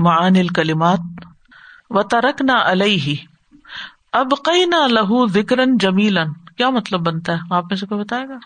معان 0.00 0.36
الکلمات 0.36 1.00
و 1.90 2.02
ترک 2.02 2.42
نہ 2.42 2.52
علیہ۔ 2.52 3.14
اب 4.12 4.28
قئی 4.44 4.64
نہ 4.64 4.86
لہو 4.86 5.26
ذکرن 5.26 5.78
جمیلن 5.78 6.32
کیا 6.32 6.70
مطلب 6.70 7.00
بنتا 7.00 7.32
ہے؟ 7.32 7.38
آپ 7.50 7.64
میں 7.64 7.76
سے 7.76 7.86
کوئی 7.86 8.00
بتائے 8.00 8.28
گا؟ 8.28 8.38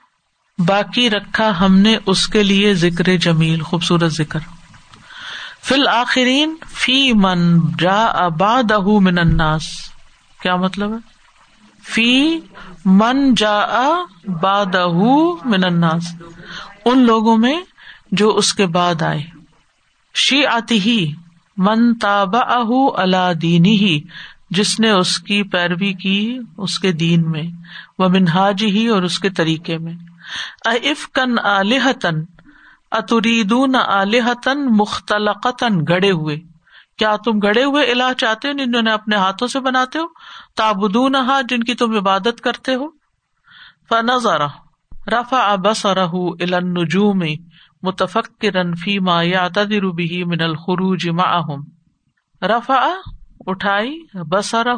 باقی 0.59 1.11
رکھا 1.11 1.61
ہم 1.61 1.79
نے 1.79 1.99
اس 2.07 2.27
کے 2.27 2.43
لیے 2.43 2.75
ذکر 2.75 3.17
جمیل، 3.17 3.61
خوبصورت 3.61 4.13
ذکر۔ 4.13 4.39
فی 5.63 5.75
الآخرین 5.75 6.55
فی 6.67 7.13
من 7.13 7.59
جا 7.79 8.05
اباد 8.05 8.71
من 9.01 9.19
الناس۔ 9.19 9.63
کیا 10.43 10.57
مطلب 10.57 10.93
ہے؟ 10.93 10.99
فی 11.85 12.41
من 12.85 13.35
جا 13.35 13.61
باد 14.41 14.75
من 15.45 15.65
الناس۔ 15.65 16.15
ان 16.85 16.99
لوگوں 16.99 17.37
میں 17.37 17.61
جو 18.13 18.37
اس 18.37 18.55
کے 18.55 18.67
بعد 18.67 19.03
آئے۔ 19.03 19.23
شی 20.15 20.47
آتی 20.47 20.81
ہی 20.81 21.13
من 21.57 21.99
تابا 21.99 23.03
اللہ 23.03 23.33
دینی 23.43 23.77
ہی 23.77 24.01
جس 24.51 24.81
نے 24.81 24.91
اس 24.91 25.19
کی 25.19 25.43
پیروی 25.43 25.93
کی 25.93 26.39
اس 26.59 26.79
کے 26.79 26.93
دین 26.93 27.31
میں 27.31 27.43
وہ 27.99 28.09
منہاج 28.09 28.65
ہی 28.65 28.87
اور 28.87 29.03
اس 29.03 29.19
کے 29.19 29.31
طریقے 29.31 29.79
میں۔ 29.79 29.93
اف 30.65 31.09
کن 31.13 31.39
علیحتن 31.39 32.15
اتریدون 32.91 33.75
علیحتن 33.75 34.67
مختلقتن 34.77 35.81
گڑے 35.89 36.11
ہوئے۔ 36.11 36.41
کیا 36.99 37.17
تم 37.25 37.39
گڑے 37.39 37.65
ہوئے 37.65 37.91
الہ 37.91 38.13
چاہتے 38.19 38.49
ہو 38.49 38.53
جنہوں 38.53 38.83
نے 38.83 38.91
اپنے 38.91 39.17
ہاتھوں 39.17 39.49
سے 39.49 39.61
بناتے 39.61 39.99
ہو؟ 39.99 40.05
تابدون 40.57 41.17
جن 41.49 41.63
کی 41.63 41.75
تم 41.75 41.97
عبادت 41.97 42.41
کرتے 42.41 42.75
ہو۔ 42.75 42.89
فنظر 43.89 44.41
رفا 45.09 45.53
ابس 45.53 45.87
رہ 45.87 46.15
النجوم 46.41 47.23
متفق 47.85 48.45
فی 48.83 48.99
ما 49.01 49.23
یا 49.23 49.47
تدر 49.55 49.87
بھی 49.93 50.23
من 50.27 50.43
الخروج 50.43 51.09
معهم. 51.11 51.65
رفا 52.43 52.83
اٹھائی 53.47 53.97
بسرہ 54.31 54.77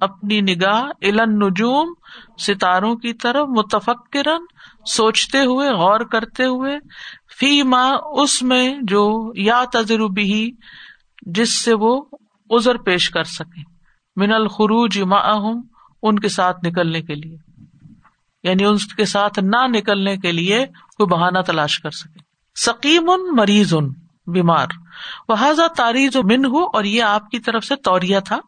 اپنی 0.00 0.40
نگاہ 0.40 0.90
علن 1.02 1.38
نجوم 1.38 1.92
ستاروں 2.38 2.94
کی 2.96 3.12
طرف 3.22 3.48
متفق 3.50 4.16
سوچتے 4.88 5.44
ہوئے، 5.44 5.70
غور 5.72 6.00
کرتے 6.12 6.44
ہوئے، 6.46 6.76
فی 7.38 7.62
ماں 7.62 7.90
اس 8.22 8.42
میں 8.42 8.66
جو 8.88 9.04
یا 9.36 9.62
تجربی 9.72 10.50
جس 11.32 11.58
سے 11.64 11.74
وہ 11.80 11.94
ازر 12.50 12.76
پیش 12.84 13.10
کر 13.10 13.24
سکے، 13.32 13.62
من 14.16 14.32
الخروج 14.32 14.98
معہم 15.06 15.60
ان 16.02 16.18
کے 16.18 16.28
ساتھ 16.28 16.64
نکلنے 16.66 17.02
کے 17.02 17.14
لیے 17.14 17.36
یعنی 18.44 18.64
ان 18.64 18.76
کے 18.96 19.04
ساتھ 19.04 19.38
نہ 19.44 19.66
نکلنے 19.68 20.16
کے 20.16 20.32
لیے 20.32 20.64
کوئی 20.98 21.06
بہانا 21.06 21.40
تلاش 21.40 21.80
کر 21.80 21.90
سکے۔ 21.90 22.18
سکیم 22.64 23.10
ان 23.10 23.36
مریض 23.36 23.74
ان 23.74 23.88
بیمار۔ 24.26 24.66
وہ 25.28 25.66
تاریخ 25.76 26.16
من 26.16 26.44
ہوں 26.44 26.66
اور 26.74 26.84
یہ 26.84 27.02
آپ 27.02 27.30
کی 27.30 27.38
طرف 27.38 27.64
سے 27.64 27.76
توریا 27.76 28.20
تھا۔ 28.20 28.38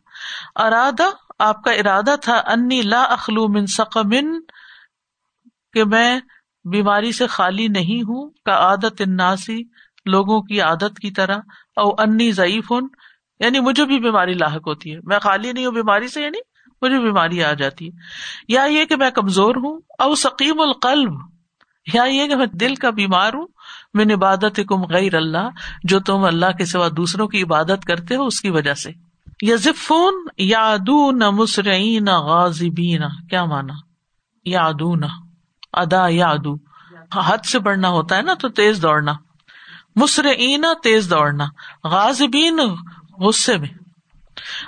ارادہ، 0.56 1.08
آپ 1.38 1.62
کا 1.62 1.70
ارادہ 1.70 2.14
تھا 2.22 2.42
انی 2.46 2.82
لا 2.82 3.02
اخلو 3.02 3.48
من 3.48 3.66
سقمن 3.66 4.40
کہ 5.72 5.84
میں 5.84 6.20
بیماری 6.64 7.12
سے 7.12 7.26
خالی 7.26 7.68
نہیں 7.68 8.02
ہوں، 8.02 8.30
کا 8.44 8.52
عادت 8.52 9.02
اناسی 9.06 9.62
لوگوں 10.06 10.42
کی 10.42 10.60
عادت 10.60 10.98
کی 11.02 11.10
طرح۔ 11.10 11.36
او 11.76 12.02
انی 12.02 12.32
ضعیف 12.32 12.70
ہوں 12.70 12.88
یعنی 13.40 13.60
مجھے 13.60 13.84
بھی 13.84 13.98
بیماری 13.98 14.34
لاحق 14.34 14.68
ہوتی 14.68 14.94
ہے۔ 14.94 14.98
میں 15.02 15.18
خالی 15.18 15.52
نہیں 15.52 15.66
ہوں 15.66 15.72
بیماری 15.72 16.08
سے 16.08 16.22
یعنی 16.22 16.38
مجھے 16.82 16.98
بیماری 16.98 17.44
آ 17.44 17.52
جاتی 17.52 17.86
ہے۔ 17.86 17.90
یا 18.48 18.62
یہ 18.62 18.84
کہ 18.84 18.96
میں 18.96 19.10
کمزور 19.10 19.54
ہوں۔ 19.56 19.80
او 19.98 20.14
سکیم 20.14 20.60
القلب 20.60 21.39
یا 21.94 22.02
یہ 22.02 22.26
کہ 22.26 22.36
میں 22.36 22.46
دل 22.46 22.74
کا 22.74 22.90
بیمار 22.90 23.32
ہوں، 23.32 23.46
من 23.94 24.10
عبادت 24.10 24.60
کم 24.68 24.82
غیر 24.82 25.14
اللہ، 25.14 25.48
جو 25.84 26.00
تم 26.00 26.24
اللہ 26.24 26.56
کے 26.58 26.64
سوا 26.64 26.88
دوسروں 26.96 27.28
کی 27.28 27.42
عبادت 27.42 27.84
کرتے 27.84 28.16
ہو 28.16 28.26
اس 28.26 28.40
کی 28.40 28.50
وجہ 28.50 28.74
سے۔ 28.74 28.90
یزفون 29.42 30.14
یادو 30.38 31.10
نہ 31.10 31.30
مسرعین 31.30 32.04
غازبین 32.04 33.02
کیا 33.30 33.44
مانا 33.44 33.74
یادو 34.44 34.94
نہ 34.94 35.06
ادا 35.72 36.08
یادو 36.08 36.54
حد 37.14 37.44
سے 37.44 37.58
بڑھنا 37.58 37.88
ہوتا 37.88 38.16
ہے 38.16 38.22
نا 38.22 38.34
تو 38.34 38.48
تیز 38.48 38.82
دوڑنا۔ 38.82 39.12
مسرعین، 39.96 40.64
تیز 40.82 41.10
دوڑنا۔ 41.10 41.44
غازبین 41.84 42.60
غصے 43.18 43.56
میں۔ 43.56 43.68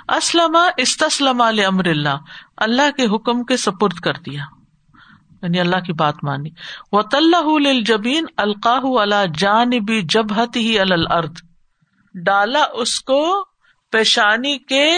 اسلم 0.07 0.57
استسلم 0.77 1.41
امر 1.41 1.85
اللہ 1.85 2.17
اللہ 2.57 2.91
کے 2.97 3.15
حکم 3.15 3.43
کے 3.43 3.57
سپرد 3.57 3.93
کر 3.93 4.13
دیا۔ 4.13 4.43
یعنی 5.43 5.59
اللہ 5.59 5.79
کی 5.79 5.93
بات 5.93 6.15
مانی۔ 6.23 6.49
و 6.91 7.01
طلح 7.01 7.71
جبین 7.85 8.25
القاہ 8.37 8.85
اللہ 8.85 9.25
جان 9.37 9.69
بھی 9.69 10.01
ہی 10.55 10.79
الرد 10.79 11.33
ڈالا 12.13 12.63
اس 12.73 13.01
کو 13.01 13.45
پیشانی 13.91 14.57
کے 14.57 14.91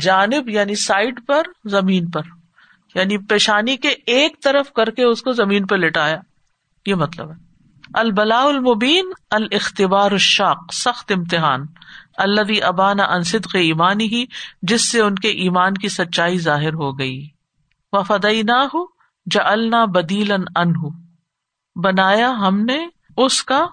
جانب 0.00 0.48
یعنی 0.48 0.74
سائڈ 0.74 1.20
پر، 1.26 1.42
زمین 1.64 2.10
پر۔ 2.10 2.20
یعنی 2.94 3.18
پیشانی 3.18 3.76
کے 3.76 3.88
ایک 3.88 4.42
طرف 4.42 4.72
کر 4.72 4.90
کے 4.90 5.04
اس 5.04 5.22
کو 5.22 5.32
زمین 5.32 5.66
پہ 5.66 5.74
لٹایا۔ 5.74 6.20
یہ 6.86 6.94
مطلب 6.94 7.30
ہے۔ 7.30 7.36
البلا 7.94 8.42
المبین، 8.42 9.06
الاختبار 9.30 10.10
الشاق، 10.10 10.72
سخت 10.72 11.12
امتحان۔ 11.16 11.64
اللہ 12.16 12.64
ابانا 12.64 13.04
انصد 13.04 13.46
کے 13.52 13.58
ایمانی 13.58 14.06
ہی 14.06 14.24
جس 14.62 14.90
سے 14.90 15.00
ان 15.00 15.14
کے 15.14 15.28
ایمان 15.28 15.74
کی 15.74 15.88
سچائی 15.88 16.38
ظاہر 16.38 16.74
ہو 16.74 16.98
گئی۔ 16.98 17.28
وفدئی 17.92 18.42
نہ 18.42 18.66
ہو 18.74 18.99
جلنا 19.26 19.84
بدیل 19.84 20.32
ان 20.32 20.72
بنایا 21.76 22.30
ہم 22.30 22.64
نے 22.64 22.86
اس 23.16 23.42
کا 23.42 23.66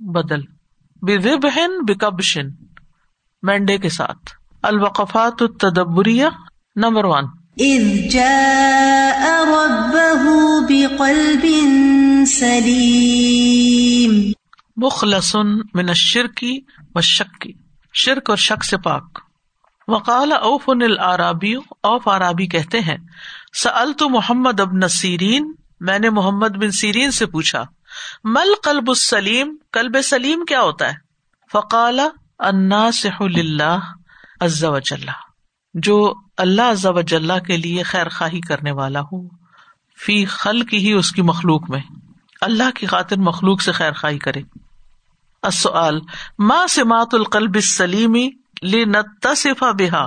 بدل 0.00 0.40
بن 1.02 1.70
بکبشن 1.88 2.48
مینڈے 3.42 3.78
کے 3.78 3.88
ساتھ۔ 3.88 4.30
الوقفات 4.62 5.34
التدبریہ 5.40 6.26
نمبر 6.76 7.04
ون۔ 7.04 7.24
سلیم۔ 12.26 14.32
مخلصن 14.76 15.58
من 15.74 15.88
الشرکی 15.88 16.60
و 16.94 17.00
شکی 17.00 17.52
شرک 17.94 18.30
اور 18.30 18.36
شک 18.36 18.64
سے 18.64 18.76
پاک۔ 18.76 19.18
وقال 19.88 20.32
اوف 20.32 20.68
العرابی، 20.68 21.54
اوف 21.54 22.08
عرابی 22.08 22.46
کہتے 22.46 22.80
ہیں 22.80 22.96
سل 23.62 23.92
تو 23.92 24.08
محمد 24.08 24.60
ابن 24.60 24.88
سیرین، 24.88 25.52
میں 25.80 25.98
نے 25.98 26.10
محمد 26.10 26.56
بن 26.56 26.70
سیرین 26.70 27.10
سے 27.10 27.26
پوچھا 27.26 27.64
مل 28.24 28.54
قلب 28.64 28.88
السلیم 28.88 29.56
کلب 29.72 29.96
سلیم 30.04 30.44
کیا 30.44 30.62
ہوتا 30.62 30.88
ہے؟ 30.88 30.94
فقال 31.52 32.00
انا 32.38 32.90
سہ 32.92 33.22
اللہ 33.22 33.92
عز 34.40 34.64
وجل 34.64 35.08
جو 35.74 36.14
اللہ 36.36 36.70
عز 36.70 36.86
وجل 36.86 37.30
کے 37.46 37.56
لیے 37.56 37.82
خیر 37.82 38.08
خواہی 38.08 38.40
کرنے 38.40 38.70
والا 38.70 39.00
ہوں، 39.00 39.28
فی 39.98 40.24
خل 40.24 40.60
کی 40.60 40.78
ہی 40.78 40.92
اس 40.92 41.10
کی 41.12 41.22
مخلوق 41.22 41.70
میں، 41.70 41.80
اللہ 42.40 42.70
کی 42.74 42.86
خاطر 42.86 43.18
مخلوق 43.18 43.62
سے 43.62 43.72
خیر 43.72 43.92
خواہی 43.92 44.18
کرے۔ 44.18 44.42
السؤال، 45.42 46.00
ما 46.38 46.66
سمات 46.68 47.14
القلب 47.14 47.54
السلیمی 47.54 48.28
لنتصف 48.62 49.62
بها 49.62 50.06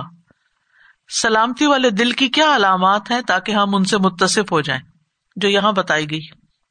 سلامتی 1.22 1.66
والے 1.66 1.90
دل 1.90 2.12
کی 2.12 2.28
کیا 2.28 2.56
علامات 2.56 3.10
ہیں 3.10 3.20
تاکہ 3.20 3.52
ہم 3.52 3.74
ان 3.74 3.84
سے 3.84 3.98
متصف 3.98 4.52
ہو 4.52 4.60
جائیں؟ 4.60 4.82
جو 5.36 5.48
یہاں 5.48 5.72
بتائی 5.72 6.10
گئی۔ 6.10 6.20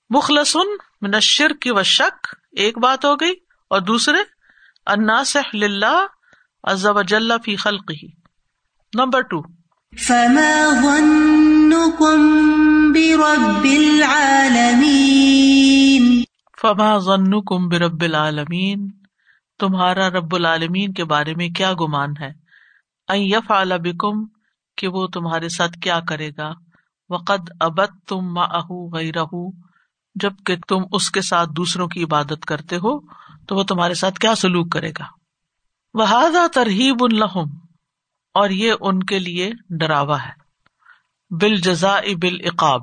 مخلصن 0.09 0.75
منشر 1.01 1.51
کی 1.61 1.71
و 1.71 1.83
شک 1.83 2.27
ایک 2.51 2.77
بات 2.77 3.05
ہو 3.05 3.15
گئی 3.15 3.33
اور 3.67 3.81
دوسرے 3.81 4.17
اناس 4.85 5.37
ازب 6.63 7.01
جل 7.07 7.31
فی 7.45 7.55
خلق 7.55 7.91
ہی 7.91 8.07
نمبر 8.95 9.21
ٹو 9.21 9.41
فما 16.61 16.97
ظن 16.97 17.41
کم 17.41 17.67
برب 17.67 18.01
العالمین 18.01 18.98
تمہارا 19.59 20.09
رب 20.09 20.35
العالمین 20.35 20.93
کے 20.93 21.03
بارے 21.03 21.33
میں 21.35 21.49
کیا 21.49 21.73
گمان 21.73 22.09
ہے؟ 22.21 22.49
یف 23.15 23.51
بکم، 23.83 24.25
کہ 24.77 24.87
وہ 24.87 25.07
تمہارے 25.07 25.49
ساتھ 25.49 25.79
کیا 25.79 25.99
کرے 25.99 26.29
گا؟ 26.37 26.53
وقد 27.09 27.49
ابد 27.59 28.07
تم 28.07 28.39
گئی 28.97 29.13
رہ 29.13 29.49
جبکہ 30.15 30.55
تم 30.67 30.81
اس 30.91 31.11
کے 31.11 31.21
ساتھ 31.21 31.49
دوسروں 31.49 31.87
کی 31.87 32.03
عبادت 32.03 32.45
کرتے 32.45 32.75
ہو، 32.75 32.99
تو 33.47 33.55
وہ 33.55 33.63
تمہارے 33.63 33.93
ساتھ 33.93 34.19
کیا 34.19 34.35
سلوک 34.35 34.71
کرے 34.71 34.91
گا؟ 34.99 35.05
وہ 35.93 36.47
ترہیب 36.53 37.03
الحم 37.03 37.57
اور 38.33 38.49
یہ 38.49 38.73
ان 38.81 39.03
کے 39.03 39.19
لیے 39.19 39.51
ڈراوا 39.69 40.23
ہے۔ 40.23 40.31
بال 41.29 41.55
جزا 41.55 41.99
بال 42.21 42.37
اقاب 42.43 42.81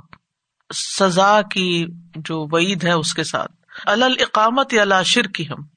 سزا 0.74 1.42
کی 1.42 1.86
جو 2.16 2.46
وعید 2.52 2.84
ہے 2.84 2.92
اس 2.92 3.14
کے 3.14 3.24
ساتھ۔ 3.24 3.52
اقامت 4.20 4.72
یا 4.72 5.02
شرک 5.02 5.40
ہم 5.40 5.75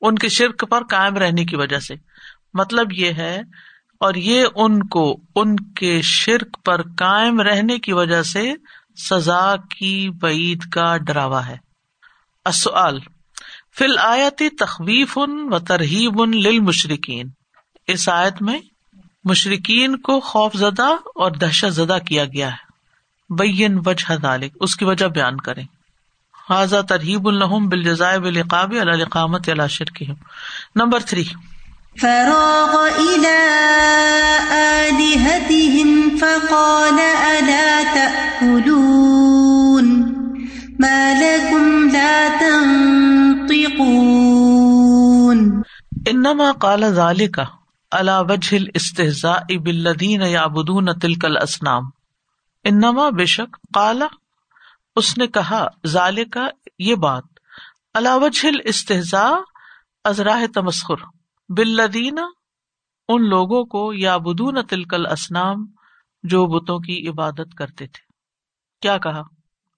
ان 0.00 0.14
کے 0.14 0.28
شرک 0.28 0.64
پر 0.70 0.84
قائم 0.84 1.14
رہنے 1.14 1.44
کی 1.44 1.56
وجہ 1.56 1.78
سے۔ 1.78 1.94
مطلب 2.54 2.92
یہ 2.92 3.12
ہے، 3.12 3.40
اور 4.00 4.14
یہ 4.14 4.44
ان 4.54 4.86
کو، 4.86 5.20
ان 5.34 5.56
کے 5.56 6.00
شرک 6.02 6.64
پر 6.64 6.82
قائم 6.82 7.40
رہنے 7.40 7.78
کی 7.78 7.92
وجہ 7.92 8.22
سے 8.22 8.52
سزا 9.10 9.54
کی 9.56 10.10
بعید 10.10 10.62
کا 10.72 10.96
ڈراوا 10.96 11.46
ہے۔ 11.46 11.56
فی 13.78 13.84
الآیتی 13.84 14.48
تخویف 14.48 15.18
ان 15.18 15.48
و 15.52 15.58
ترہیب 15.58 16.22
ان 16.22 16.30
لل 16.30 16.58
اس 17.86 18.08
آیت 18.08 18.42
میں 18.42 18.60
مشرقین 19.24 19.96
کو 19.96 20.20
خوف 20.20 20.54
زدہ 20.54 20.88
اور 20.92 21.30
دہشت 21.30 21.74
زدہ 21.74 21.98
کیا 22.06 22.24
گیا 22.24 22.50
ہے۔ 22.50 22.66
بین 23.34 23.78
وجہ 23.86 24.16
دالک 24.16 24.56
اس 24.60 24.76
کی 24.76 24.84
وجہ 24.84 25.06
بیان 25.06 25.36
کریں۔ 25.36 25.66
حاضہ 26.48 26.82
ترہیب 26.88 27.28
الحم 27.28 27.68
بال 27.68 27.82
جزائے 27.82 28.18
بالقاب 28.18 28.72
القامت 28.72 29.48
اللہ 29.48 29.66
شرک 29.66 30.02
نمبر 30.74 31.00
تھری 31.00 31.24
فراغ 32.00 32.72
إلى 32.98 33.38
آلهتهم 34.52 36.16
فقال 36.16 36.98
ألا 37.00 37.68
تأكلون؟ 37.94 39.86
ما 40.80 41.00
لكم 41.14 41.88
لا 41.92 42.28
تنطقون. 42.28 42.82
إنما 46.08 46.50
قال 46.50 46.84
ذلك 46.84 47.48
على 47.92 48.18
وجه 48.18 48.56
الاستهزاء 48.56 49.56
بالذين 49.56 50.22
يعبدون 50.22 50.98
تلك 50.98 51.24
انما 52.66 53.10
کالا 53.74 54.08
اس 54.96 55.18
نے 55.18 55.26
کہا 55.26 55.66
ظال 55.86 56.24
کا 56.24 56.48
یہ 56.78 56.94
بات 56.94 57.24
وجه 57.94 58.48
الاستهزاء 58.48 59.34
ازراہ 60.04 60.46
تمسخر۔ 60.54 60.94
بلدین 61.48 62.18
ان 63.08 63.28
لوگوں 63.28 63.64
کو 63.64 63.92
یا 63.92 64.16
بدون 64.16 64.66
تلکل 64.66 65.06
اسنام 65.06 65.66
جو 66.22 66.46
بتوں 66.46 66.78
کی 66.78 67.08
عبادت 67.08 67.54
کرتے 67.58 67.86
تھے۔ 67.86 68.12
کیا 68.80 68.98
کہا؟ 68.98 69.22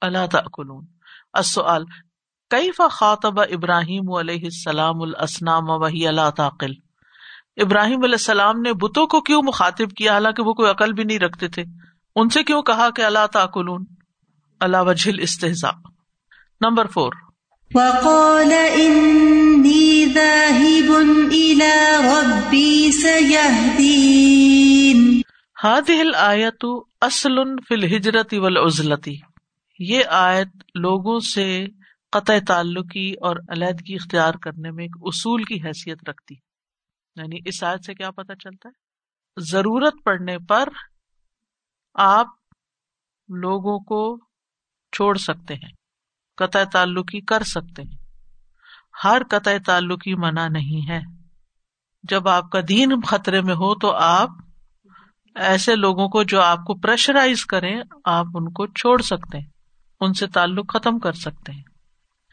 اللہ 0.00 0.26
تعلون 0.26 0.86
السؤال 1.32 1.84
کیف 2.50 2.80
خاطب 2.90 3.40
ابراہیم 3.40 4.12
علیہ 4.12 4.44
السلام 4.44 5.02
الاسنام 5.02 5.68
وہی 5.68 6.08
اللہ 6.08 6.30
تعقل 6.30 6.72
ابراہیم 7.56 8.02
علیہ 8.02 8.14
السلام 8.14 8.60
نے 8.60 8.72
بتوں 8.72 9.06
کو 9.06 9.20
کیوں 9.20 9.42
مخاطب 9.42 9.90
کیا؟ 9.96 10.12
حالانکہ 10.12 10.42
وہ 10.42 10.54
کوئی 10.54 10.70
عقل 10.70 10.92
بھی 10.92 11.04
نہیں 11.04 11.18
رکھتے 11.18 11.48
تھے۔ 11.48 11.64
ان 12.16 12.28
سے 12.28 12.42
کیوں 12.42 12.62
کہا 12.62 12.90
کہ 12.90 13.02
اللہ 13.02 13.26
تعقلون 13.32 13.84
اللہ 14.60 14.80
وجل 14.80 15.20
استحزا 15.20 15.70
نمبر 16.60 16.86
فور۔ 16.86 17.12
وقال 17.74 18.52
انی 18.52 20.06
ذاہب 20.14 20.90
الى 20.90 22.00
ربی 22.00 22.92
سیہدین 22.92 25.22
هذه 25.64 26.00
الآیت 26.00 26.64
اصل 27.00 27.32
فی 27.68 27.74
الحجرت 27.74 28.34
والعزلتی 28.38 29.16
یہ 29.78 30.02
آیت 30.10 30.48
لوگوں 30.74 31.20
سے 31.20 31.66
قطع 32.12 32.34
تعلقی 32.46 33.12
اور 33.12 33.36
علیحدگی 33.48 33.94
اختیار 33.94 34.34
کرنے 34.34 34.70
میں 34.70 34.84
ایک 34.84 34.96
اصول 35.00 35.44
کی 35.44 35.54
حیثیت 35.54 36.08
رکھتی۔ 36.08 36.34
یعنی 37.16 37.38
اس 37.44 37.64
آیت 37.64 37.84
سے 37.84 37.94
کیا 37.94 38.10
پتا 38.10 38.34
چلتا 38.34 38.68
ہے؟ 38.68 38.88
ضرورت 39.52 39.94
پڑنے 40.04 40.38
پر 40.38 40.68
آپ 41.94 42.26
لوگوں 43.28 43.80
کو 43.80 44.27
چھوڑ 44.98 45.18
سکتے 45.18 45.54
ہیں، 45.54 45.68
قطع 46.36 46.64
تعلقی 46.72 47.20
کر 47.20 47.42
سکتے 47.42 47.82
ہیں۔ 47.82 47.96
ہر 49.04 49.22
قطع 49.30 49.50
تعلقی 49.66 50.14
منع 50.14 50.48
نہیں 50.48 50.90
ہے۔ 50.90 51.00
جب 52.02 52.28
آپ 52.28 52.50
کا 52.50 52.60
دین 52.68 53.00
خطرے 53.00 53.40
میں 53.40 53.54
ہو 53.54 53.74
تو 53.74 53.92
آپ 53.92 54.28
ایسے 55.34 55.76
لوگوں 55.76 56.08
کو 56.08 56.22
جو 56.22 56.40
آپ 56.40 56.58
کو 56.58 56.74
پریشرائز 56.74 57.46
کریں، 57.46 57.82
آپ 58.04 58.26
ان 58.34 58.52
کو 58.52 58.66
چھوڑ 58.66 59.02
سکتے 59.02 59.38
ہیں، 59.38 59.44
ان 60.00 60.12
سے 60.12 60.26
تعلق 60.26 60.72
ختم 60.72 60.98
کر 60.98 61.12
سکتے 61.12 61.52
ہیں۔ 61.52 61.62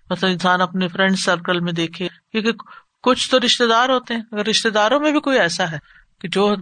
مطلب 0.10 0.30
انسان 0.30 0.62
اپنے 0.62 0.88
فرینڈ 0.88 1.18
سرکل 1.18 1.60
میں 1.60 1.74
دیکھے، 1.74 2.08
کیونکہ 2.32 2.52
کچھ 3.04 3.32
تو 3.32 3.40
رشتے 3.40 3.68
دار 3.68 3.90
ہوتے 3.90 4.14
ہیں۔ 4.14 4.22
اگر 4.32 4.46
رشتے 4.46 4.70
داروں 4.70 5.00
میں 5.00 5.12
بھی 5.12 5.20
کوئی 5.20 5.40
ایسا 5.40 5.72
ہے 5.72 5.78
کہ 6.22 6.28
جو 6.28 6.56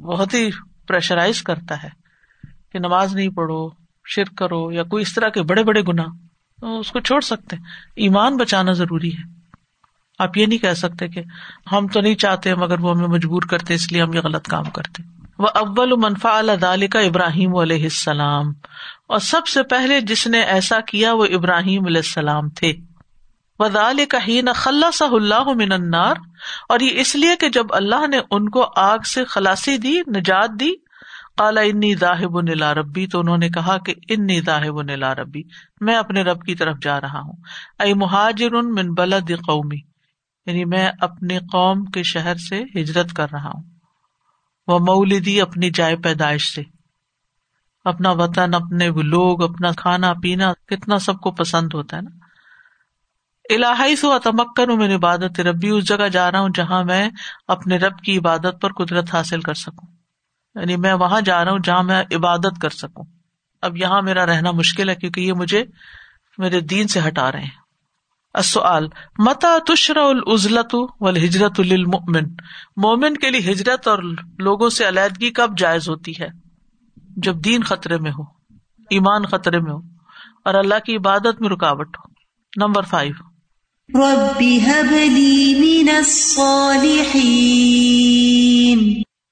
بہت 0.00 0.34
ہی 0.34 0.50
پریشرائز 0.88 1.42
کرتا 1.42 1.82
ہے 1.82 1.88
کہ 2.72 2.78
نماز 2.78 3.14
نہیں 3.14 3.28
پڑھو 3.28 3.87
شرک 4.08 4.36
کرو 4.36 4.72
یا 4.72 4.82
کوئی 4.82 5.02
اس 5.02 5.14
طرح 5.14 5.28
کے 5.28 5.42
بڑے 5.42 5.62
بڑے 5.62 5.82
گنا 5.82 6.04
اس 6.62 6.92
کو 6.92 7.00
چھوڑ 7.00 7.20
سکتے 7.20 7.56
ایمان 7.96 8.36
بچانا 8.36 8.72
ضروری 8.72 9.12
ہے۔ 9.12 9.38
آپ 10.18 10.36
یہ 10.36 10.46
نہیں 10.46 10.58
کہہ 10.58 10.72
سکتے 10.72 11.08
کہ 11.08 11.22
ہم 11.72 11.86
تو 11.86 12.00
نہیں 12.00 12.14
چاہتے، 12.14 12.54
مگر 12.54 12.80
وہ 12.80 12.96
ہمیں 12.96 13.08
مجبور 13.08 13.42
کرتے، 13.42 13.74
اس 13.74 13.92
لیے 13.92 14.02
ہم 14.02 14.14
یہ 14.14 14.20
غلط 14.20 14.48
کام 14.48 14.64
کرتے۔ 14.64 15.02
وہ 15.38 15.46
اول 15.54 15.92
منفا 15.96 16.38
اللہ 16.38 16.84
کا 16.90 17.00
ابراہیم 17.00 17.56
علیہ 17.56 17.82
السلام۔ 17.82 18.48
اور 19.06 19.18
سب 19.18 19.46
سے 19.46 19.62
پہلے 19.62 20.00
جس 20.00 20.26
نے 20.26 20.40
ایسا 20.40 20.80
کیا 20.80 21.12
وہ 21.12 21.24
ابراہیم 21.24 21.84
علیہ 21.86 21.96
السلام 21.96 22.48
تھے۔ 22.48 22.72
ودال 23.58 24.06
کا 24.08 24.18
ہی 24.28 24.40
نہ 24.40 24.50
خلا 24.54 24.90
سا 24.90 25.04
اللہ 25.12 25.44
من 25.44 25.94
اور 26.68 26.80
یہ 26.80 27.00
اس 27.00 27.16
لیے 27.16 27.36
کہ 27.36 27.48
جب 27.48 27.66
اللہ 27.70 28.06
نے 28.06 28.18
ان 28.30 28.48
کو 28.48 28.66
آگ 28.76 28.98
سے 28.98 29.24
خلاسی 29.24 29.78
دی، 29.78 30.00
نجات 30.16 30.50
دی 30.60 30.70
کالا 31.38 31.60
انی 31.60 31.94
داہب 31.94 32.40
نلا 32.40 32.74
ربی، 32.74 33.06
تو 33.06 33.20
انہوں 33.20 33.38
نے 33.38 33.48
کہا 33.48 33.78
کہ 33.78 33.94
انی 34.08 34.40
داہب 34.40 34.82
نلا 34.82 35.14
ربی، 35.14 35.42
میں 35.80 35.96
اپنے 35.96 36.22
رب 36.22 36.42
کی 36.42 36.54
طرف 36.54 36.76
جا 36.82 37.00
رہا 37.00 37.20
ہوں۔ 37.20 37.32
اے 37.78 37.94
مہاجر 37.94 38.62
من 38.62 38.94
بلد 38.94 39.30
قومی 39.46 39.80
یعنی 40.46 40.64
میں 40.64 40.90
اپنے 41.00 41.38
قوم 41.38 41.84
کے 41.84 42.02
شہر 42.02 42.34
سے 42.34 42.80
ہجرت 42.80 43.12
کر 43.12 43.26
رہا 43.32 43.48
ہوں۔ 43.48 43.62
وہ 44.66 44.78
مولدی 44.78 45.40
اپنی 45.40 45.70
جائے 45.70 45.96
پیدائش 45.96 46.54
سے۔ 46.54 46.62
اپنا 47.84 48.10
وطن، 48.10 48.54
اپنے 48.54 48.88
لوگ، 48.88 49.42
اپنا 49.42 49.70
کھانا 49.76 50.12
پینا، 50.22 50.52
کتنا 50.66 50.98
سب 50.98 51.20
کو 51.20 51.30
پسند 51.30 51.74
ہوتا 51.74 51.96
ہے 51.96 52.02
نا۔ 52.02 52.10
الہی 53.54 53.96
سو 53.96 54.18
تمکن 54.18 54.78
میں 54.78 54.96
عبادت 54.96 55.40
ربی، 55.40 55.68
اس 55.68 55.84
جگہ 55.84 56.08
جا 56.08 56.32
رہا 56.32 56.40
ہوں 56.40 56.48
جہاں 56.54 56.84
میں 56.84 57.10
اپنے 57.48 57.76
رب 57.76 57.98
کی 57.98 58.18
عبادت 58.18 58.60
پر 58.60 58.72
قدرت 58.72 59.14
حاصل 59.14 59.40
کر 59.40 59.54
سکوں۔ 59.54 59.97
یعنی 60.58 60.76
میں 60.76 60.94
وہاں 60.94 61.20
جا 61.20 61.44
رہا 61.44 61.52
ہوں 61.52 61.58
جہاں 61.64 61.82
میں 61.82 62.04
عبادت 62.14 62.60
کر 62.62 62.70
سکوں۔ 62.70 63.04
اب 63.62 63.76
یہاں 63.76 64.02
میرا 64.02 64.26
رہنا 64.26 64.50
مشکل 64.50 64.88
ہے 64.88 64.94
کیونکہ 64.94 65.20
یہ 65.20 65.32
مجھے 65.32 65.64
میرے 66.38 66.60
دین 66.60 66.88
سے 66.88 67.00
ہٹا 67.06 67.32
رہے 67.32 67.40
ہیں۔ 67.40 67.68
متا 69.18 69.58
تشرا 69.66 70.04
العزلت 70.04 70.74
و 70.74 71.10
ہجرت 71.10 71.52
المن 71.58 72.34
مومن 72.76 73.16
کے 73.16 73.30
لیے 73.30 73.52
ہجرت 73.52 73.88
اور 73.88 73.98
لوگوں 74.38 74.70
سے 74.70 74.88
علیحدگی 74.88 75.30
کب 75.30 75.58
جائز 75.58 75.88
ہوتی 75.88 76.12
ہے؟ 76.20 76.28
جب 77.16 77.44
دین 77.44 77.62
خطرے 77.62 77.98
میں 77.98 78.10
ہو، 78.10 78.22
ایمان 78.90 79.26
خطرے 79.26 79.60
میں 79.60 79.72
ہو، 79.72 79.78
اور 80.44 80.54
اللہ 80.54 80.78
کی 80.84 80.96
عبادت 80.96 81.40
میں 81.40 81.50
رکاوٹ 81.50 81.96
ہو۔ 81.96 82.10
Number 82.66 82.82
five. 82.82 83.28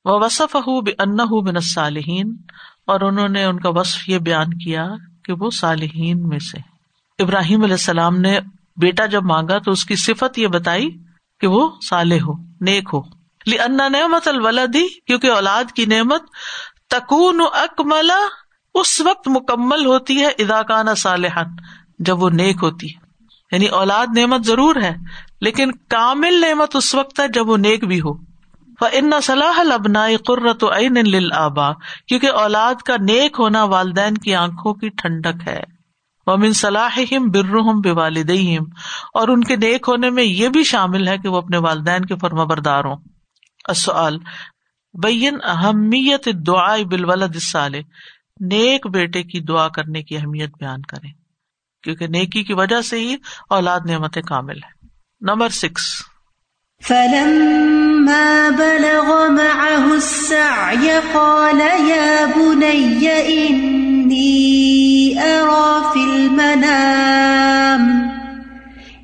وہ 0.07 0.25
وصف 0.25 0.57
ان 0.99 1.17
بن 1.45 1.61
صالحین 1.61 2.37
اور 2.87 3.01
انہوں 3.01 3.29
نے 3.29 3.45
ان 3.45 3.61
کا 3.61 3.69
وصف 3.69 4.09
یہ 4.09 4.19
بیان 4.19 4.59
کیا 4.59 4.87
کہ 5.25 5.33
وہ 5.33 5.51
صالحین 5.51 6.29
میں 6.29 6.39
سے۔ 6.39 6.59
ابراہیم 7.23 7.63
علیہ 7.63 7.75
السلام 7.75 8.17
نے 8.17 8.39
بیٹا 8.77 9.07
جب 9.07 9.25
مانگا 9.25 9.59
تو 9.59 9.71
اس 9.71 9.85
کی 9.85 9.97
صفت 9.97 10.39
یہ 10.39 10.47
بتائی 10.47 10.91
کہ 11.41 11.47
وہ 11.47 11.71
صالح 11.89 12.15
ہو، 12.15 12.33
نیک 12.61 12.91
ہو۔ 12.93 13.01
لی 13.47 13.61
انا 13.61 13.89
نعمت 13.89 14.29
الولادی 14.29 14.89
کیونکہ 15.07 15.31
اولاد 15.31 15.65
کی 15.73 15.87
نعمت 15.87 16.23
تکون 16.91 17.41
اکملا 17.53 18.19
اس 18.75 19.01
وقت 19.01 19.29
مکمل 19.29 19.87
ہوتی 19.87 20.23
ہے 20.23 20.27
اداکانہ 20.27 20.91
صالحن 20.97 21.45
جب 21.99 22.23
وہ 22.23 22.31
نیک 22.31 22.57
ہوتی 22.63 22.87
ہے۔ 22.87 23.07
یعنی 23.53 23.67
اولاد 23.67 24.07
نعمت 24.19 24.45
ضرور 24.45 24.77
ہے، 24.77 24.95
لیکن 25.41 25.73
کامل 25.73 26.41
نعمت 26.41 26.77
اس 26.77 26.95
وقت 26.95 27.21
ہے 27.21 27.29
جب 27.29 27.49
وہ 27.49 27.57
نیک 27.57 27.85
بھی 27.85 28.01
ہو۔ 28.01 28.36
ان 28.81 29.11
صلاح 29.23 29.61
البنا 29.61 30.07
قرت 30.27 30.65
عین 30.65 30.95
للآبا، 30.95 31.73
کیونکہ 32.09 32.31
اولاد 32.31 32.83
کا 32.83 32.97
نیک 33.01 33.37
ہونا 33.39 33.65
والدین 33.65 34.19
کی 34.19 34.35
آنکھوں 34.35 34.75
کی 34.75 34.89
ٹھنڈک 34.89 35.49
ہے۔ 35.49 35.61
ومن 36.27 36.53
صلاحہم 36.53 37.31
برہم 37.31 37.81
بوالدیہم 37.81 38.65
اور 39.15 39.29
ان 39.29 39.45
کے 39.45 39.57
نیک 39.57 39.85
ہونے 39.89 40.11
میں 40.11 40.25
یہ 40.25 40.49
بھی 40.49 40.65
شامل 40.65 41.09
ہے 41.09 41.19
کہ 41.19 41.29
وہ 41.29 41.37
اپنے 41.37 41.59
والدین 41.59 42.05
کے 42.05 42.15
فرما 42.17 42.45
بردار 42.45 42.85
ہوں۔ 42.85 42.97
السؤال 43.69 44.19
بین 45.03 45.39
اہمیت 45.45 46.29
دعا 46.47 46.77
بالولد 46.91 47.35
الصالح، 47.35 47.79
نیک 48.41 48.87
بیٹے 48.87 49.23
کی 49.23 49.41
دعا 49.41 49.69
کرنے 49.69 50.03
کی 50.03 50.17
اہمیت 50.17 50.51
بیان 50.59 50.83
کریں، 50.83 51.13
کیونکہ 51.83 52.07
نیکی 52.07 52.43
کی 52.43 52.53
وجہ 52.53 52.81
سے 52.81 53.01
ہی 53.01 53.17
اولاد 53.51 53.81
نعمت 53.87 54.19
کامل 54.27 54.57
ہے 54.57 54.87
نمبر 55.21 55.49
سکس۔ 55.49 56.16
فلما 56.81 58.51
بلغ 58.51 59.29
معه 59.29 59.95
السعي 59.95 60.99
قال 61.15 61.61
يا 61.61 62.27
بني 62.27 63.49
إني 63.49 65.23
أرى 65.23 65.93
في 65.93 65.99
المنام، 65.99 67.83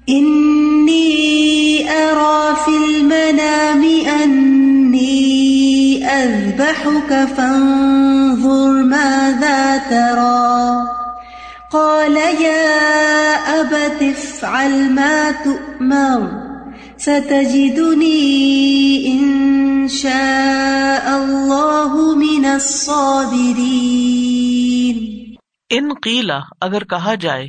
إني 0.09 1.91
أرى 1.91 2.57
في 2.65 2.71
المنام 2.71 3.83
أني 4.23 6.07
أذبحك 6.07 7.29
فانظر 7.37 8.83
ماذا 8.83 9.79
ترى. 9.91 10.83
قال 11.73 12.17
يا 12.17 12.81
أبت 13.61 14.03
افعل 14.03 14.91
ما 14.91 15.31
تؤمن 15.31 15.73
أأمر 15.83 16.42
ستجدني 17.03 18.19
إن 19.13 19.89
شاء 19.89 21.07
الله 21.07 21.97
من 22.17 22.45
الصابرين 22.45 23.73
ان 25.71 25.89
قیلا 26.03 26.39
اگر 26.61 26.85
کہا 26.85 27.15
جائے، 27.15 27.49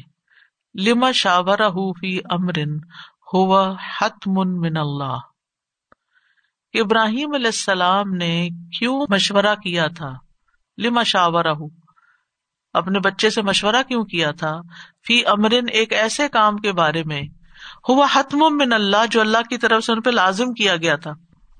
لما 0.83 1.11
شاورہ 1.11 1.69
فی 1.99 2.19
امر 2.29 2.59
ہوا 3.33 3.75
حتم 3.99 4.33
من 4.33 4.77
اللہ۔ 4.77 5.17
ابراہیم 6.73 7.33
علیہ 7.33 7.45
السلام 7.45 8.13
نے 8.13 8.49
کیوں 8.79 9.05
مشورہ 9.09 9.55
کیا 9.63 9.87
تھا؟ 9.87 10.11
لما 10.77 11.03
شاورہ 11.03 11.53
اپنے 12.73 12.99
بچے 12.99 13.29
سے 13.29 13.41
مشورہ 13.41 13.81
کیوں 13.87 14.03
کیا 14.03 14.31
تھا؟ 14.31 14.61
فی 15.07 15.25
امرن 15.25 15.65
ایک 15.71 15.93
ایسے 15.93 16.27
کام 16.27 16.57
کے 16.57 16.71
بارے 16.71 17.03
میں 17.03 17.21
ہوا 17.89 18.07
حتم 18.13 18.37
من 18.37 18.73
اللہ 18.73 19.05
جو 19.11 19.21
اللہ 19.21 19.37
کی 19.49 19.57
طرف 19.57 19.83
سے 19.83 19.91
ان 19.91 20.01
پہ 20.01 20.09
لازم 20.09 20.53
کیا 20.53 20.75
گیا 20.75 20.95
تھا۔ 20.95 21.11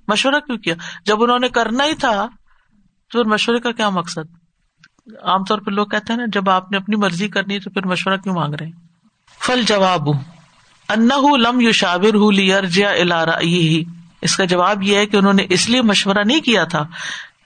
مشورہ 0.07 0.39
کیوں 0.39 0.57
کیا؟ 0.57 0.75
جب 1.05 1.23
انہوں 1.23 1.39
نے 1.39 1.49
کرنا 1.49 1.85
ہی 1.85 1.95
تھا، 1.95 2.27
تو 3.11 3.29
مشورے 3.29 3.59
کا 3.59 3.71
کیا 3.71 3.89
مقصد؟ 3.89 4.31
عام 5.23 5.43
طور 5.43 5.57
پہ 5.57 5.71
لوگ 5.71 5.87
کہتے 5.87 6.13
ہیں 6.13 6.17
نا، 6.17 6.25
جب 6.33 6.49
آپ 6.49 6.71
نے 6.71 6.77
اپنی 6.77 6.95
مرضی 6.95 7.27
کرنی 7.27 7.59
تو 7.59 7.69
پھر 7.69 7.85
مشورہ 7.85 8.17
کیوں 8.17 8.35
مانگ 8.35 8.53
رہے 8.53 8.65
ہیں؟ 8.65 8.73
فل 9.41 9.61
جواب 9.63 10.07
لم 11.37 11.61
یو 11.61 11.71
شابر 11.71 12.15
ہُو 12.15 12.27
الارا 12.87 13.39
ہی 13.39 13.83
اس 14.21 14.37
کا 14.37 14.45
جواب 14.45 14.83
یہ 14.83 14.97
ہے 14.97 15.05
کہ 15.05 15.17
انہوں 15.17 15.33
نے 15.33 15.45
اس 15.49 15.69
لیے 15.69 15.81
مشورہ 15.81 16.17
نہیں 16.25 16.39
کیا 16.39 16.63
تھا 16.63 16.87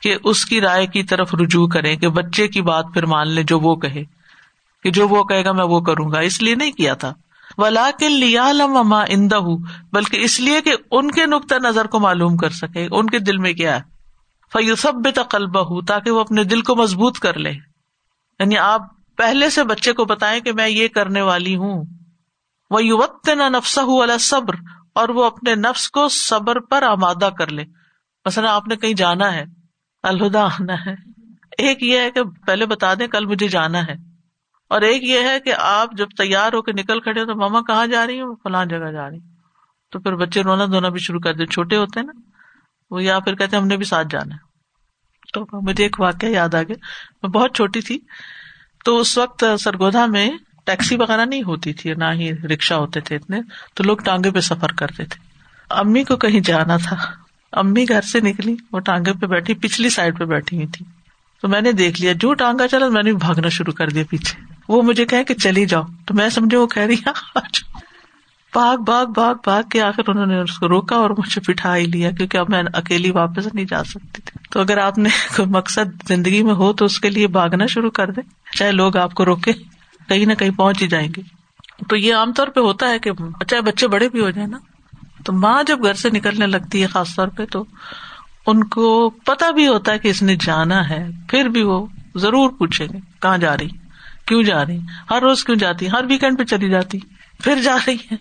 کہ 0.02 0.18
اس 0.24 0.46
کی 0.46 0.62
رائے 0.62 0.88
کی 0.88 1.04
طرف 1.04 1.36
رجوع 1.36 1.68
کرے 1.68 1.96
کہ 1.96 2.08
بچے 2.08 2.48
کی 2.48 2.62
بات 2.62 2.86
پھر 2.94 3.06
مان 3.06 3.28
لے 3.28 3.44
جو 3.44 3.60
وہ 3.60 3.76
کہے۔ 3.76 4.04
کہ 4.84 4.92
جو 4.92 5.08
وہ 5.08 5.24
کہے 5.24 5.46
گا، 5.46 5.52
میں 5.52 5.66
وہ 5.66 5.82
کروں 5.82 6.12
گا۔ 6.12 6.20
اس 6.20 6.42
لیے 6.42 6.56
نہیں 6.56 6.72
کیا 6.72 6.94
تھا۔ 6.94 7.14
ولا 7.58 7.90
کے 8.00 8.10
لیا 8.10 8.52
لما 8.52 9.04
اندہ 9.10 9.40
بلکہ 9.92 10.18
اس 10.18 10.40
لیے 10.40 10.62
کہ 10.62 10.76
ان 10.92 11.12
کے 11.12 11.26
نقطۂ 11.26 11.56
نظر 11.56 11.88
کو 11.88 12.00
معلوم 12.00 12.38
کر 12.38 12.50
سکے، 12.50 12.88
ان 12.92 13.10
کے 13.10 13.20
دل 13.20 13.38
میں 13.38 13.54
کیا 13.54 13.76
ہے؟ 13.76 13.82
فیوسب 14.54 15.10
تقلبہ 15.16 15.60
ہوں 15.60 15.82
تاکہ 15.82 16.12
وہ 16.12 16.20
اپنے 16.20 16.44
دل 16.44 16.62
کو 16.62 16.76
مضبوط 16.76 17.20
کر 17.20 17.38
لے۔ 17.38 17.50
یعنی 18.40 18.58
آپ 18.58 18.82
پہلے 19.18 19.50
سے 19.50 19.64
بچے 19.64 19.94
کو 19.94 20.06
بتائیں 20.06 20.42
کہ 20.42 20.54
میں 20.54 20.70
یہ 20.70 20.88
کرنے 20.88 21.22
والی 21.22 21.56
ہوں۔ 21.56 21.84
وہ 22.70 22.84
یوت 22.84 23.30
نہ 23.30 23.50
نفسا 23.50 23.82
ہوں 23.82 24.18
صبر 24.20 24.56
اور 24.96 25.10
وہ 25.10 25.26
اپنے 25.26 25.56
نفس 25.56 25.90
کو 25.90 26.10
صبر 26.10 26.60
پر 26.60 26.84
آمادہ 26.84 27.30
کر 27.38 27.48
لے۔ 27.48 27.64
مثلا 28.26 28.56
آپ 28.56 28.68
نے 28.68 28.76
کہیں 28.76 28.94
جانا 28.94 29.34
ہے 29.34 29.46
الہدا 30.04 30.46
آنا 30.46 30.74
ہے۔ 30.74 30.94
ایک 31.58 31.84
یہ 31.84 32.00
ہے 32.00 32.12
کہ 32.12 32.24
پہلے 32.24 32.66
بتا 32.66 32.94
دیں 32.94 33.08
کل 33.08 33.26
مجھے 33.26 33.48
جانا 33.48 33.88
ہے۔ 33.88 34.17
اور 34.70 34.82
ایک 34.82 35.04
یہ 35.04 35.20
ہے 35.20 35.40
کہ 35.40 35.54
آپ 35.60 35.90
جب 35.98 36.08
تیار 36.18 36.54
ہو 36.54 36.62
کے 36.62 36.72
نکل 36.72 37.00
کھڑے 37.00 37.26
تو 37.26 37.36
ماما 37.36 37.62
کہاں 37.62 37.88
جا 37.88 38.08
رہی 38.08 38.22
ہوں 38.22 38.36
فلاں 38.44 38.66
جگہ 38.66 38.92
جا 38.92 39.10
رہی 39.10 39.20
تو 39.92 40.00
پھر 40.00 40.16
بچے 40.16 40.44
رونا 40.44 40.66
دھونا 40.66 40.90
بھی 40.90 41.00
شروع 41.00 41.20
کر 41.20 41.34
دیں۔ 41.34 41.46
چھوٹے 41.46 41.78
ہوتے 41.78 42.00
ہیں 42.00 42.08
نا، 42.08 42.20
وہ 42.92 43.04
یا 43.04 43.20
پھر 43.20 43.36
کہتے 43.36 43.58
ہم 43.58 43.68
نے 43.68 43.78
بھی 43.78 43.86
ساتھ 43.86 44.08
جانا 44.10 44.36
ہے۔ 44.36 44.48
تو 45.34 45.62
مجھے 45.62 45.84
ایک 45.84 45.96
واقعہ 46.00 46.30
یاد 46.30 46.54
آ 46.54 46.64
گیا۔ 46.64 46.76
میں 47.24 47.30
بہت 47.30 47.56
چھوٹی 47.56 47.82
تھی، 47.82 48.00
تو 48.86 49.00
اس 49.00 49.18
وقت 49.18 49.46
سرگودا 49.60 50.06
میں 50.06 50.30
ٹیکسی 50.66 50.96
وغیرہ 50.96 51.26
نہیں 51.26 51.44
ہوتی 51.44 51.74
تھی، 51.74 51.94
نہ 51.94 52.06
ہی 52.14 52.32
رکشا 52.34 52.78
ہوتے 52.78 53.00
تھے 53.00 53.16
اتنے۔ 53.16 53.40
تو 53.76 53.84
لوگ 53.84 53.98
ٹانگے 53.98 54.32
پہ 54.32 54.40
سفر 54.40 54.68
کرتے 54.68 55.06
تھے۔ 55.06 55.28
امی 55.70 56.04
کو 56.04 56.16
کہیں 56.16 56.40
جانا 56.40 56.78
تھا۔ 56.78 56.96
امی 57.52 57.86
گھر 57.90 58.02
سے 58.02 58.20
نکلی، 58.20 58.56
وہ 58.72 58.80
ٹانگے 58.80 59.14
پہ 59.14 59.26
بیٹھی، 59.26 59.54
پچھلی 59.54 59.90
سائڈ 59.90 60.20
پہ 60.20 60.26
بیٹھی 60.26 60.58
ہوئی 60.58 60.68
تھی۔ 60.68 60.86
تو 61.42 61.48
میں 61.48 61.62
نے 61.62 61.72
دیکھ 61.72 62.02
لیا، 62.02 62.14
جو 62.14 62.34
ٹانگا 62.34 62.68
چلا، 62.68 62.88
میں 62.88 63.04
نے 63.04 63.14
بھاگنا 63.14 63.50
شروع 63.50 63.74
کر 63.74 63.88
دیا 63.88 64.04
پیچھے۔ 64.10 64.57
وہ 64.68 64.82
مجھے 64.82 65.06
کہ 65.06 65.34
چلی 65.34 65.66
جاؤ۔ 65.66 65.84
تو 66.06 66.14
میں 66.14 66.30
سمجھے 66.30 66.58
وہ 66.58 66.68
کہہ 66.68 66.84
رہی 66.84 66.96
بھاگ 68.54 68.78
بھاگ 68.78 69.08
بھاگ 69.08 69.36
بھاگ 69.44 69.64
کے 69.64 69.82
آخر 69.82 70.02
انہوں 70.08 70.26
نے 70.26 70.40
اس 70.42 70.58
کو 70.58 70.68
روکا 70.68 70.96
اور 70.96 71.10
مجھے 71.10 71.52
بٹھا 71.52 71.78
ہی 71.78 71.86
لیا 71.86 72.12
کیونکہ 72.12 72.38
اب 72.38 72.46
میں 72.50 72.64
اکیلی 72.74 73.12
واپس 73.12 73.54
نہیں 73.54 73.66
جا 73.66 73.84
سکتی 73.84 74.22
تھی۔ 74.22 74.40
تو 74.52 74.60
اگر 74.60 74.78
آپ 74.78 74.98
نے 74.98 75.10
کوئی 75.36 75.50
مقصد 75.50 76.08
زندگی 76.08 76.44
میں 76.44 76.54
ہو 76.54 76.74
تو 76.74 76.86
اس 76.86 77.00
کے 77.00 77.10
لیے 77.10 77.28
بھاگنا 77.28 77.66
شروع 77.66 77.90
کر 77.90 78.12
دیں۔ 78.12 78.54
چاہے 78.58 78.72
لوگ 78.72 78.98
آپ 78.98 79.14
کو 79.14 79.26
روکے 79.26 79.54
کہیں 80.10 80.26
نہ 80.26 80.34
کہیں 80.34 80.50
پہنچ 80.50 80.82
ہی 80.82 80.88
جائیں 80.88 81.08
گے۔ 81.18 81.22
تو 81.90 81.96
یہ 81.96 82.16
عام 82.16 82.34
طور 82.34 82.48
پہ 82.48 82.60
ہوتا 82.60 82.90
ہے 82.90 83.00
کہ 83.00 83.12
چاہے 83.48 83.62
بچے 83.62 83.88
بڑے 83.88 84.10
بھی 84.10 84.20
ہو 84.20 84.30
جائیں 84.30 84.50
نا، 84.50 84.58
تو 85.26 85.34
ماں 85.34 85.64
جب 85.64 85.84
گھر 85.84 85.94
سے 85.94 86.10
نکلنے 86.10 86.48
لگتی 86.48 86.82
ہے 86.82 86.88
خاص 86.88 87.16
طور 87.16 87.28
پہ، 87.28 87.46
تو 87.46 87.66
ان 88.48 88.64
کو 88.64 89.10
پتا 89.10 89.52
بھی 89.52 89.68
ہوتا 89.68 89.92
ہے 89.92 90.00
کہ 90.00 90.08
اس 90.08 90.22
نے 90.22 90.36
جانا 90.36 90.90
ہے۔ 90.90 91.08
پھر 91.30 91.46
بھی 91.46 91.64
وہ 91.64 91.86
ضرور 92.16 92.50
پوچھیں 92.50 92.88
گے، 92.94 92.98
کہاں 93.22 93.38
جا 93.38 93.58
رہی 93.58 93.68
کیوں 94.28 94.44
جا 94.44 94.66
رہی؟ 94.66 94.80
ہر 95.10 95.22
روز 95.22 95.44
کیوں 95.44 95.58
جاتی؟ 95.58 95.90
ہر 95.90 96.04
ویکینڈ 96.10 96.40
پہ 96.40 96.44
چلی 96.44 96.70
جاتی؟ 96.70 97.00
پھر 97.44 97.62
جا 97.62 97.78
رہی 97.88 97.98
ہے۔ 98.12 98.16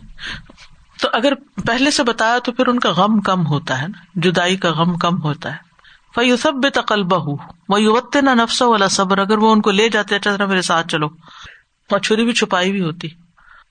تو 1.01 1.09
اگر 1.13 1.35
پہلے 1.67 1.91
سے 1.91 2.03
بتایا 2.03 2.39
تو 2.39 2.53
پھر 2.53 2.67
ان 2.67 2.79
کا 2.79 2.91
غم 2.91 3.21
کم 3.21 3.47
ہوتا 3.47 3.83
ہے 3.83 3.89
نا۔ 3.89 3.99
جدائی 4.15 4.57
کا 4.57 4.71
غم 4.71 4.99
کم 4.99 5.23
ہوتا 5.23 5.53
ہے۔ 5.53 5.57
فیو 6.15 6.37
سب 6.37 6.53
بے 6.55 6.71
تقلبہ 6.71 7.37
وہ 7.69 7.83
یوت 7.83 8.17
نہ 8.17 8.31
نفس 8.31 8.63
والا 8.63 8.89
صبر 8.89 9.19
اگر 9.19 9.39
وہ 9.39 9.53
ان 9.53 9.61
کو 9.61 9.71
لے 9.71 9.89
جاتے 9.89 10.15
اچھا 10.15 10.37
طرح 10.37 10.47
میرے 10.47 10.63
ساتھ 10.63 10.89
چلو۔ 10.89 11.07
اور 11.91 11.99
چھری 11.99 12.25
بھی 12.25 12.33
چھپائی 12.33 12.73
بھی 12.73 12.81
ہوتی۔ 12.81 13.09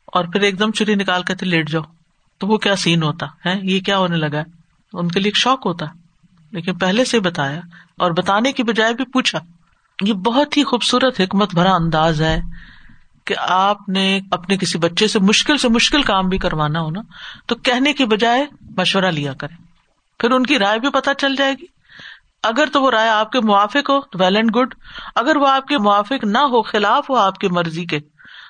اور 0.06 0.26
پھر 0.26 0.42
ایک 0.42 0.60
دم 0.60 0.72
چھری 0.72 0.96
نکال 0.96 1.24
کے 1.24 1.36
تھے 1.36 1.48
لیٹ 1.48 1.70
جاؤ۔ 1.70 1.84
تو 2.40 2.48
وہ 2.48 2.58
کیا 2.58 2.76
سین 2.76 3.04
ہوتا؟ 3.04 3.26
ہے 3.46 3.60
یہ 3.64 3.80
کیا 3.80 3.98
ہونے 3.98 4.18
لگا 4.18 4.38
ہے؟ 4.38 4.44
ان 4.94 5.08
کے 5.08 5.20
لیے 5.20 5.28
ایک 5.28 5.38
شوق 5.38 5.66
ہوتا۔ 5.66 5.86
لیکن 6.52 6.78
پہلے 6.78 7.06
سے 7.06 7.20
بتایا 7.20 7.60
اور 7.98 8.12
بتانے 8.12 8.52
کی 8.52 8.64
بجائے 8.64 8.94
بھی 8.94 9.06
پوچھا۔ 9.06 9.40
یہ 10.02 10.14
بہت 10.14 10.58
ہی 10.58 10.64
خوبصورت 10.64 11.22
حکمت 11.22 11.56
بھرا 11.56 11.76
انداز 11.76 12.22
ہے 12.22 12.42
کہ 13.26 13.36
آپ 13.38 13.90
نے 13.90 14.20
اپنے 14.32 14.58
کسی 14.58 14.78
بچے 14.78 15.08
سے 15.08 15.20
مشکل 15.20 15.58
سے 15.58 15.70
مشکل 15.70 16.02
کام 16.02 16.30
بھی 16.30 16.38
کروانا 16.38 16.82
ہو 16.82 16.90
نا، 16.90 17.02
تو 17.46 17.56
کہنے 17.56 17.94
کی 17.94 18.06
بجائے 18.06 18.46
مشورہ 18.78 19.06
لیا 19.06 19.34
کرے 19.34 19.56
پھر 20.20 20.32
ان 20.32 20.46
کی 20.46 20.60
رائے 20.60 20.80
بھی 20.80 20.90
پتہ 20.90 21.10
چل 21.18 21.36
جائے 21.36 21.54
گی۔ 21.54 21.66
اگر 22.44 22.66
تو 22.74 22.82
وہ 22.82 22.92
رائے 22.92 23.10
آپ 23.10 23.32
کے 23.32 23.40
موافق 23.40 23.90
ہو، 23.90 24.02
تو 24.02 24.24
ویل 24.24 24.36
اینڈ 24.36 24.56
گڈ 24.56 24.76
اگر 25.16 25.36
وہ 25.36 25.48
آپ 25.48 25.68
کے 25.68 25.78
موافق 25.78 26.24
نہ 26.24 26.38
ہو، 26.38 26.62
خلاف 26.62 27.10
ہو 27.10 27.16
آپ 27.16 27.38
کی 27.38 27.48
مرضی 27.48 27.86
کے، 27.86 28.00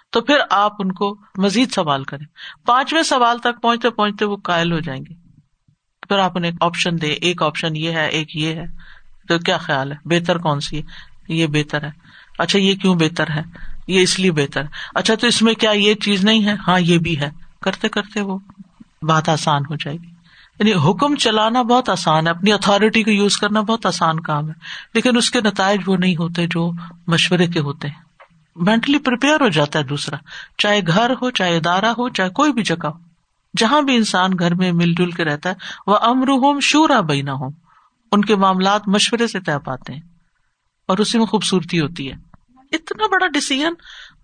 تو 0.09 0.21
پھر 0.21 0.35
آپ 0.49 0.73
ان 0.79 0.91
کو 0.91 1.17
مزید 1.37 1.71
سوال 1.71 2.03
کریں۔ 2.03 2.25
پانچویں 2.65 3.03
سوال 3.03 3.37
تک 3.37 3.61
پہنچتے 3.61 3.89
پہنچتے 3.89 4.25
وہ 4.25 4.35
قائل 4.35 4.71
ہو 4.71 4.79
جائیں 4.79 5.01
گے۔ 5.09 5.13
پھر 6.09 6.19
آپ 6.19 6.31
انہیں 6.35 6.51
آپشن 6.61 7.01
دے 7.01 7.07
ایک 7.07 7.41
آپشن 7.41 7.75
یہ 7.75 7.91
ہے، 7.91 8.07
ایک 8.07 8.35
یہ 8.35 8.55
ہے۔ 8.55 8.65
تو 9.27 9.39
کیا 9.39 9.57
خیال 9.57 9.91
ہے؟ 9.91 9.97
بہتر 10.05 10.37
کون 10.37 10.59
سی 10.59 10.77
ہے؟ 10.77 11.14
یہ 11.27 11.47
بہتر 11.47 11.83
ہے۔ 11.83 11.89
اچھا 12.39 12.59
یہ 12.59 12.75
کیوں 12.75 12.95
بہتر 12.95 13.29
ہے؟ 13.29 13.41
یہ 13.87 14.01
اس 14.01 14.19
لیے 14.19 14.31
بہتر۔ 14.31 14.61
اچھا 14.95 15.15
تو 15.15 15.27
اس 15.27 15.41
میں 15.41 15.53
کیا 15.53 15.71
یہ 15.71 15.93
چیز 15.93 16.23
نہیں 16.23 16.45
ہے؟ 16.45 16.55
ہاں 16.67 16.79
یہ 16.79 16.97
بھی 16.97 17.19
ہے۔ 17.19 17.29
کرتے 17.61 17.89
کرتے 17.89 18.21
وہ 18.21 18.37
بات 19.01 19.29
آسان 19.29 19.61
ہو 19.69 19.75
جائے 19.75 19.97
گی۔ 19.97 20.07
یعنی 20.59 20.89
حکم 20.89 21.15
چلانا 21.15 21.61
بہت 21.61 21.89
آسان 21.89 22.27
ہے، 22.27 22.31
اپنی 22.31 22.53
اتارٹی 22.53 23.03
کو 23.03 23.11
یوز 23.11 23.37
کرنا 23.37 23.61
بہت 23.61 23.85
آسان 23.85 24.19
کام 24.19 24.47
ہے۔ 24.47 24.53
لیکن 24.93 25.17
اس 25.17 25.31
کے 25.31 25.41
نتائج 25.41 25.81
وہ 25.87 25.97
نہیں 25.97 26.15
ہوتے 26.15 26.47
جو 26.47 26.71
مشورے 27.07 27.47
کے 27.47 27.59
ہوتے 27.59 27.87
ہیں۔ 27.87 28.05
مینٹلی 28.55 28.99
پریپیئر 28.99 29.41
ہو 29.41 29.47
جاتا 29.47 29.79
ہے 29.79 29.83
دوسرا۔ 29.83 30.15
چاہے 30.57 30.81
گھر 30.87 31.09
ہو، 31.09 31.31
چاہے 31.31 31.57
ادارہ 31.57 31.85
ہو، 31.85 32.09
چاہے 32.09 32.29
کوئی 32.29 32.53
بھی 32.53 32.63
جگہ 32.63 32.85
ہو۔ 32.85 33.05
جہاں 33.57 33.81
بھی 33.81 33.95
انسان 33.95 34.31
گھر 34.39 34.55
میں 34.55 34.71
مل 34.71 34.93
جل 34.93 35.11
کے 35.11 35.23
رہتا 35.23 35.49
ہے 35.49 35.55
وہ 35.87 35.97
امر 36.01 36.27
ہوم 36.27 36.59
شورا 36.59 37.01
بینا 37.01 37.33
ہو 37.33 37.47
ان 38.11 38.25
کے 38.25 38.35
معاملات 38.35 38.87
مشورے 38.87 39.27
سے 39.27 39.39
طے 39.39 39.59
پاتے 39.65 39.93
ہیں۔ 39.93 40.01
اور 40.87 40.97
اسی 40.97 41.17
میں 41.17 41.25
خوبصورتی 41.25 41.79
ہوتی 41.79 42.11
ہے۔ 42.11 42.15
اتنا 42.71 43.07
بڑا 43.07 43.27
ڈسیزن 43.27 43.73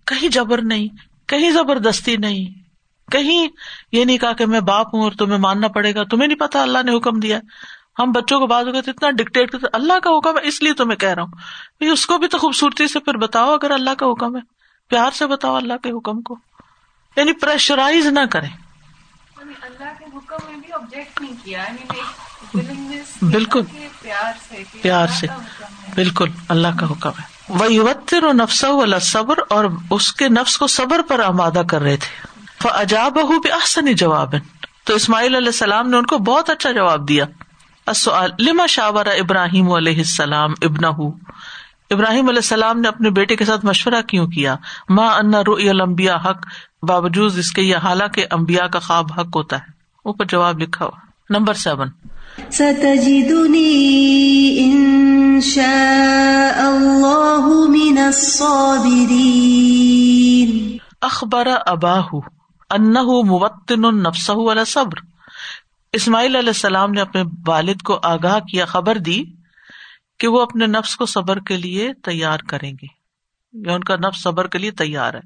کہیں 0.06 0.28
جبر 0.28 0.62
نہیں 0.62 0.88
کہیں 1.26 1.50
زبردستی 1.50 2.16
نہیں۔ 2.16 2.62
کہیں 3.10 3.48
یہ 3.92 4.04
نہیں 4.04 4.18
کہا 4.18 4.32
کہ 4.32 4.46
میں 4.46 4.60
باپ 4.60 4.94
ہوں 4.94 5.02
اور 5.02 5.12
تمہیں 5.12 5.38
ماننا 5.38 5.68
پڑے 5.68 5.94
گا۔ 5.94 6.04
تمہیں 6.04 6.28
نہیں 6.28 6.38
پتا 6.38 6.62
اللہ 6.62 6.78
نے 6.82 6.96
حکم 6.96 7.20
دیا۔ 7.20 7.40
ہم 7.98 8.12
بچوں 8.12 8.40
کو 8.40 8.46
بات 8.46 8.66
ہوگا 8.66 8.78
اتنا 8.78 9.10
ڈکٹیٹ 9.10 9.50
کرتے 9.50 9.66
اللہ 9.72 9.98
کا 9.98 10.10
حکم 10.10 10.38
ہے 10.38 10.48
اس 10.48 10.62
لیے 10.62 10.74
تمہیں 10.74 10.98
کہہ 10.98 11.08
رہا 11.08 11.22
ہوں۔ 11.22 11.30
اس 11.80 12.06
کو 12.06 12.18
بھی 12.18 12.28
تو 12.28 12.38
خوبصورتی 12.38 12.88
سے 12.88 12.98
پھر 13.00 13.16
بتاؤ 13.16 13.52
اگر 13.54 13.70
اللہ 13.70 13.90
کا 13.98 14.06
حکم 14.06 14.36
ہے۔ 14.36 14.40
پیار 14.88 15.10
سے 15.10 15.26
بتاؤ 15.26 15.54
اللہ 15.56 15.74
کے 15.82 15.90
حکم 15.90 16.22
کو۔ 16.22 16.36
یعنی 17.16 17.32
پریشرائز 17.32 18.06
نہ 18.06 18.20
کرے 18.30 18.46
بالکل۔ 23.22 23.62
پیار 24.82 25.06
سے 25.06 25.26
بالکل، 25.94 26.28
اللہ 26.48 26.68
کا 26.80 26.86
حکم 26.90 27.10
ہے۔ 27.10 27.24
وہ 27.48 27.72
یوتر 27.72 28.24
و 28.24 28.32
نفس 28.32 28.64
صبر 29.00 29.38
اور 29.48 29.64
اس 29.90 30.12
کے 30.12 30.28
نفس 30.28 30.58
کو 30.58 30.66
صبر 30.66 31.00
پر 31.08 31.20
آمادہ 31.20 31.62
کر 31.68 31.82
رہے 31.82 31.96
تھے۔ 31.96 32.32
عجاب 32.72 33.12
بھی 33.12 33.52
احسن 33.52 33.92
جواب۔ 33.92 34.34
تو 34.84 34.94
اسماعیل 34.94 35.34
علیہ 35.34 35.48
السلام 35.48 35.90
نے 35.90 35.96
ان 35.96 36.06
کو 36.06 36.18
بہت 36.18 36.50
اچھا 36.50 36.72
جواب 36.72 37.08
دیا۔ 37.08 37.24
لما 38.38 38.66
شاور 38.66 39.06
ابراہیم 39.06 39.72
علیہ 39.72 39.96
السلام 39.96 40.50
ابن 40.62 40.84
ابراہیم 41.90 42.28
علیہ 42.28 42.38
السلام 42.38 42.80
نے 42.80 42.88
اپنے 42.88 43.10
بیٹے 43.10 43.36
کے 43.36 43.44
ساتھ 43.44 43.64
مشورہ 43.64 44.02
کیوں 44.02 44.26
کیا؟ 44.26 44.56
ماں 44.88 45.14
ان 45.14 45.34
رو 45.34 45.54
المبیا 45.54 46.16
حق، 46.16 46.46
باوجود 46.82 47.38
اس 47.38 47.52
کے 47.52 47.62
یہ 47.62 47.76
حالانکہ 47.76 48.26
امبیا 48.30 48.66
کا 48.66 48.78
خواب 48.78 49.12
حق 49.12 49.36
ہوتا 49.36 49.56
ہے۔ 49.56 49.64
اوپر 50.02 50.24
جواب 50.24 50.58
لکھا 50.58 50.84
ہوا۔ 50.84 51.00
Number 51.30 51.54
seven. 51.54 51.88
ستجدني 52.50 54.60
إن 54.60 55.40
شاء 55.40 56.68
الله 56.68 57.68
من 57.68 57.98
الصابرين. 57.98 60.76
اخبر 61.00 61.48
اباہ 61.66 62.08
ان 62.70 62.94
موتن 63.26 63.84
النفس 63.84 64.30
والا 64.30 64.64
صبر. 64.64 64.98
اسماعیل 65.92 66.36
علیہ 66.36 66.48
السلام 66.48 66.92
نے 66.92 67.00
اپنے 67.00 67.22
والد 67.46 67.82
کو 67.82 67.98
آگاہ 68.02 68.38
کیا، 68.38 68.64
خبر 68.64 68.98
دی 68.98 69.24
کہ 70.18 70.28
وہ 70.28 70.40
اپنے 70.40 70.66
نفس 70.66 70.96
کو 70.96 71.06
صبر 71.06 71.38
کے 71.38 71.56
لیے 71.56 71.92
تیار 71.92 72.38
کریں 72.48 72.72
گے، 72.72 72.86
یا 73.52 73.74
ان 73.74 73.84
کا 73.84 73.96
نفس 73.96 74.22
صبر 74.22 74.46
کے 74.46 74.58
لیے 74.58 74.70
تیار 74.70 75.14
ہے. 75.14 75.20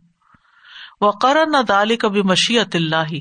وہ 1.00 1.10
قرن 1.10 1.52
نہ 1.52 1.84
کبھی 2.00 2.22
مشیت 2.22 2.75
اللہ 2.75 3.14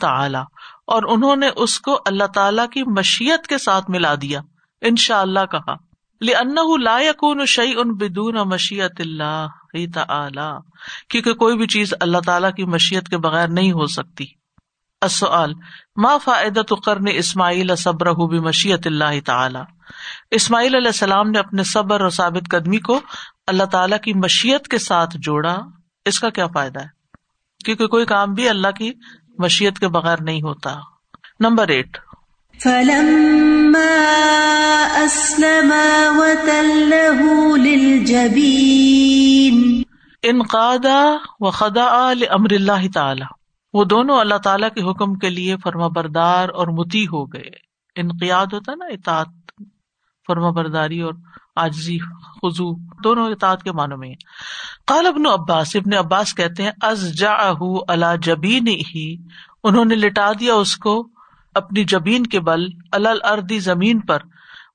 تعالی. 0.00 0.59
اور 0.90 1.02
انہوں 1.02 1.36
نے 1.36 1.48
اس 1.56 1.80
کو 1.80 1.98
اللہ 2.06 2.26
تعالی 2.34 2.62
کی 2.72 2.82
مشیت 2.82 3.46
کے 3.46 3.58
ساتھ 3.58 3.90
ملا 3.90 4.14
دیا۔ 4.22 4.40
ان 4.82 4.96
شاء 4.96 5.20
اللہ 5.20 5.46
کہا 5.50 5.74
لا 6.82 6.98
یقون 7.00 7.46
شعی 7.46 7.72
ان 7.76 7.94
بدون 7.94 8.34
مشیت 8.34 9.00
اللہ 9.00 9.46
تعالی 9.94 10.50
کیونکہ 11.08 11.34
کوئی 11.34 11.56
بھی 11.56 11.66
چیز 11.66 11.94
اللہ 12.00 12.18
تعالیٰ 12.26 12.52
کی 12.52 12.64
مشیت 12.64 13.08
کے 13.08 13.18
بغیر 13.18 13.48
نہیں 13.48 13.72
ہو 13.72 13.86
سکتی۔ 13.86 14.26
السؤال، 15.00 15.52
ما 15.96 16.18
فائدت 16.18 16.72
قرن 16.84 17.08
اسماعیل 17.12 17.76
صبر 17.76 18.12
بھی 18.28 18.38
مشیت 18.38 18.86
اللہ 18.86 19.20
تعالی 19.26 19.58
اسماعیل 20.30 20.74
علیہ 20.74 20.86
السلام 20.86 21.30
نے 21.30 21.38
اپنے 21.38 21.62
صبر 21.64 22.00
اور 22.00 22.10
ثابت 22.10 22.50
قدمی 22.50 22.78
کو 22.78 23.00
اللہ 23.46 23.64
تعالیٰ 23.64 23.98
کی 23.98 24.12
مشیت 24.14 24.68
کے 24.68 24.78
ساتھ 24.78 25.16
جوڑا، 25.16 25.58
اس 26.04 26.20
کا 26.20 26.30
کیا 26.30 26.46
فائدہ 26.46 26.80
ہے؟ 26.80 27.00
کیونکہ 27.64 27.86
کوئی 27.86 28.06
کام 28.06 28.34
بھی 28.34 28.48
اللہ 28.48 28.68
کی 28.68 28.92
مشیت 29.40 29.78
کے 29.78 29.88
بغیر 29.88 30.16
نہیں 30.20 30.42
ہوتا۔ 30.42 30.74
Number 31.40 31.68
eight. 31.68 31.98
انقادا 40.22 41.16
و 41.40 41.50
خدا 41.50 42.08
امر 42.30 42.52
اللہ 42.52 42.92
تعالی 42.94 43.22
وہ 43.72 43.84
دونوں 43.84 44.18
اللہ 44.18 44.34
تعالیٰ 44.34 44.68
کے 44.68 44.90
حکم 44.90 45.14
کے 45.14 45.30
لیے 45.30 45.56
فرما 45.64 45.88
بردار 45.88 46.48
اور 46.48 46.66
متی 46.66 47.04
ہو 47.04 47.26
گئے۔ 47.26 47.50
انقیاد 47.96 48.46
ہوتا 48.52 48.72
نا 48.74 48.84
اطاعت۔ 48.84 49.28
فرما 50.30 50.50
برداری 50.50 51.00
اور 51.00 51.14
آجزی 51.56 51.98
خزو 51.98 52.74
دونوں 53.04 53.30
اطاعت 53.30 53.62
کے 53.62 53.72
معنوں 53.72 53.98
میں 53.98 54.14
قال 54.86 55.06
ابن 55.06 55.26
عباس 55.26 55.76
ابن 55.76 55.94
عباس 55.94 56.34
کہتے 56.34 56.62
ہیں 56.62 56.70
از 56.82 57.14
جا 57.18 57.32
اللہ 57.88 58.16
جبین 58.22 58.68
ہی 58.68 59.16
انہوں 59.64 59.84
نے 59.84 59.94
لٹا 59.94 60.32
دیا 60.40 60.54
اس 60.54 60.76
کو 60.76 61.08
اپنی 61.54 61.84
جبین 61.84 62.26
کے 62.26 62.40
بل 62.40 62.66
الردی 62.92 63.58
زمین 63.58 64.00
پر۔ 64.00 64.18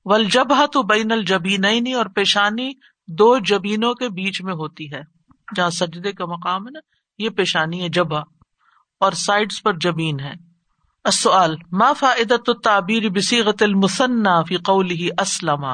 ول 0.04 0.24
جب 0.24 0.46
تو 0.72 0.82
بین 0.82 1.12
الجبین 1.12 1.94
اور 1.94 2.06
پیشانی 2.06 2.72
دو 3.08 3.38
جبینوں 3.38 3.94
کے 3.94 4.08
بیچ 4.08 4.42
میں 4.42 4.54
ہوتی 4.54 4.92
ہے۔ 4.92 5.00
جہاں 5.56 5.70
سجدے 5.70 6.12
کا 6.12 6.26
مقام 6.26 6.62
ہے 6.62 6.70
نا، 6.70 6.80
یہ 7.18 7.30
پیشانی 7.30 7.82
ہے 7.82 7.88
جبا 7.88 8.20
اور 9.00 9.12
سائڈس 9.12 9.62
پر 9.62 9.72
جبین 9.80 10.20
ہے۔ 10.20 10.45
السؤال 11.06 11.56
ما 11.72 11.92
فائدت 11.92 12.48
التعبیر 12.48 13.08
بصیغت 13.08 13.62
المثنى 13.62 14.44
فی 14.48 14.56
قوله 14.56 15.08
اسلم 15.18 15.64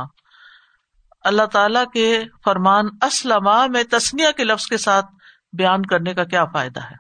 اللہ 1.25 1.43
تعالی 1.43 1.81
کے 1.95 2.23
فرمان 2.45 2.87
اسلم 3.03 3.73
میں 3.73 3.83
تسنیہ 3.91 4.27
کے 4.37 4.45
لفظ 4.45 4.67
کے 4.67 4.77
ساتھ 4.77 5.07
بیان 5.53 5.83
کرنے 5.83 6.15
کا 6.15 6.25
کیا 6.25 6.45
فائدہ 6.45 6.81
ہے؟ 6.81 6.95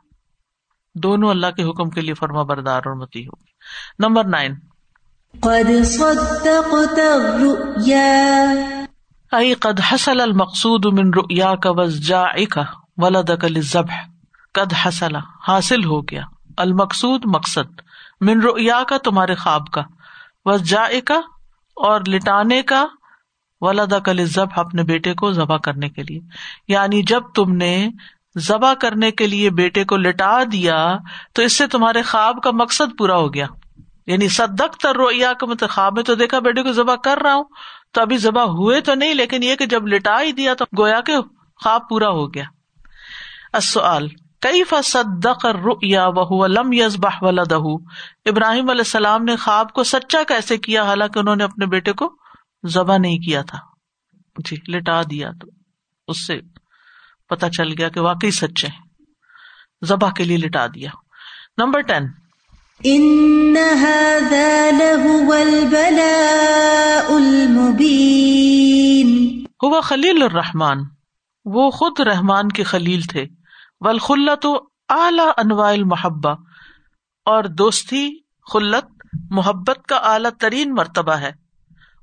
دونوں 0.95 1.31
اللہ 1.31 1.47
کے 1.47 1.63
حکم 1.63 1.91
کے 1.91 2.01
لیے 2.01 2.15
فرما 2.15 2.43
بردار 2.43 2.83
اور 2.87 2.97
متی 2.97 3.27
ہوگی۔ 3.27 3.51
Number 3.99 4.25
nine. 4.25 4.55
قد 5.41 5.85
صدقت 5.85 6.99
ای 9.35 9.55
قد 9.55 9.81
حصل 9.93 10.21
المقصود 10.21 10.87
من 10.87 11.15
رؤیاک 11.15 11.67
وزجائک 11.71 12.59
ولدک 12.97 13.45
للذبح۔ 13.45 14.03
قد 14.55 14.73
حصل 14.87 15.17
حاصل 15.49 15.85
ہو 15.85 16.03
گیا۔ 16.03 16.23
المقصود 16.57 17.23
مقصد۔ 17.25 17.81
من 18.23 18.41
رؤیا 18.43 18.83
کا، 18.89 18.99
تمہارے 18.99 19.35
خواب 19.35 19.67
کا۔ 19.67 19.83
وزجائک 20.45 21.11
اور 21.77 22.01
لٹانے 22.09 22.63
کا۔ 22.63 22.87
ولدا 23.61 23.99
کل 23.99 24.25
ذبح 24.25 24.61
اپنے 24.61 24.83
بیٹے 24.83 25.15
کو 25.15 25.33
ذبح 25.33 25.57
کرنے 25.57 25.89
کے 25.89 26.03
لیے۔ 26.03 26.21
یعنی 26.69 27.03
جب 27.03 27.23
تم 27.35 27.53
نے 27.53 27.89
ذبح 28.39 28.75
کرنے 28.75 29.11
کے 29.11 29.27
لیے 29.27 29.51
بیٹے 29.51 29.85
کو 29.85 29.97
لٹا 29.97 30.45
دیا، 30.53 30.97
تو 31.35 31.43
اس 31.43 31.57
سے 31.57 31.67
تمہارے 31.67 32.03
خواب 32.03 32.43
کا 32.43 32.51
مقصد 32.51 32.99
پورا 32.99 33.17
ہو 33.17 33.35
گیا۔ 33.35 33.47
یعنی 34.07 34.29
صدق 34.29 34.77
تر 34.77 34.97
رویا 34.97 35.33
کا 35.33 35.47
مطلب 35.47 35.71
خواب 35.71 35.93
میں 35.97 36.03
تو 36.03 36.15
دیکھا 36.15 36.39
بیٹے 36.39 36.63
کو 36.63 36.73
ذبح 36.73 36.95
کر 36.95 37.19
رہا 37.23 37.35
ہوں۔ 37.35 37.45
تو 37.93 38.01
ابھی 38.01 38.17
ذبح 38.17 38.43
ہوئے 38.43 38.81
تو 38.81 38.95
نہیں، 38.95 39.15
لیکن 39.15 39.43
یہ 39.43 39.57
کہ 39.57 39.67
جب 39.67 39.87
لٹا 39.87 40.23
ہی 40.23 40.33
دیا 40.33 40.55
تو 40.55 40.65
گویا 40.79 41.01
کے 41.01 41.13
خواب 41.65 41.89
پورا 41.89 42.09
ہو 42.09 42.35
گیا۔ 42.35 42.45
السؤال 43.53 44.09
کئی 44.43 44.65
فصدق 44.65 45.47
الرؤیا 45.47 46.07
وهو 46.07 46.47
لم 46.47 46.73
يذبح 46.73 47.19
ولده 47.21 47.75
ابراہیم 48.25 48.71
علیہ 48.71 48.81
السلام 48.81 49.25
نے 49.25 49.37
خواب 49.37 49.73
کو 49.73 49.85
سچا 49.85 50.23
کیسے 50.29 50.59
کیا؟ 50.59 50.83
حالانکہ 50.83 51.19
انہوں 51.19 51.37
نے 51.37 51.45
اپنے 51.45 51.67
بیٹے 51.67 51.93
کو 51.93 52.17
ذبح 52.69 52.97
نہیں 52.99 53.19
کیا 53.19 53.43
تھا۔ 53.43 53.59
جی 54.45 54.57
لٹا 54.73 55.03
دیا 55.03 55.31
تو 55.41 55.47
اس 56.09 56.27
سے 56.27 56.41
پتا 57.29 57.51
چل 57.51 57.73
گیا 57.79 57.89
کہ 57.89 58.01
واقعی 58.01 58.31
سچے 58.31 58.69
ذبح 59.85 60.11
کے 60.11 60.25
لیے 60.25 60.37
لٹا 60.37 60.67
دیا۔ 60.67 60.91
Number 61.59 61.81
ten. 61.81 62.05
ہوا 69.63 69.81
خلیل 69.81 70.23
الرحمان 70.23 70.79
وہ 71.45 71.71
خود 71.71 72.01
رحمان 72.01 72.49
کے 72.49 72.63
خلیل 72.63 73.01
تھے۔ 73.01 73.27
ولخلا 73.85 74.35
اعلی 74.89 75.29
انواع 75.37 75.71
المحبہ، 75.71 76.35
اور 77.27 77.45
دوستی، 77.45 78.09
خلت، 78.53 79.07
محبت 79.31 79.87
کا 79.89 79.97
اعلیٰ 79.97 80.31
ترین 80.41 80.75
مرتبہ 80.75 81.13
ہے۔ 81.13 81.33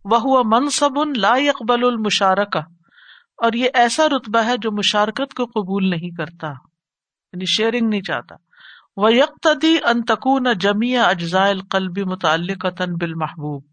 وہ 0.05 0.43
منصب 0.45 1.03
لا 1.15 1.33
اقبال 1.49 1.83
المشارکہ، 1.83 2.59
اور 3.37 3.53
یہ 3.53 3.69
ایسا 3.73 4.07
رتبہ 4.07 4.39
ہے 4.39 4.57
جو 4.57 4.71
مشارکت 4.71 5.33
کو 5.33 5.45
قبول 5.45 5.89
نہیں 5.89 6.15
کرتا 6.15 6.47
یعنی 6.47 7.45
شیئرنگ 7.45 7.89
نہیں 7.89 8.01
چاہتا۔ 8.01 8.35
وہ 8.97 9.13
یکتدی 9.13 9.75
انتقون 9.83 10.47
جمیا 10.59 11.03
اجزاء 11.03 11.47
القلب 11.49 11.97
متعلق 11.97 12.65
بال 12.99 13.13
محبوب 13.13 13.63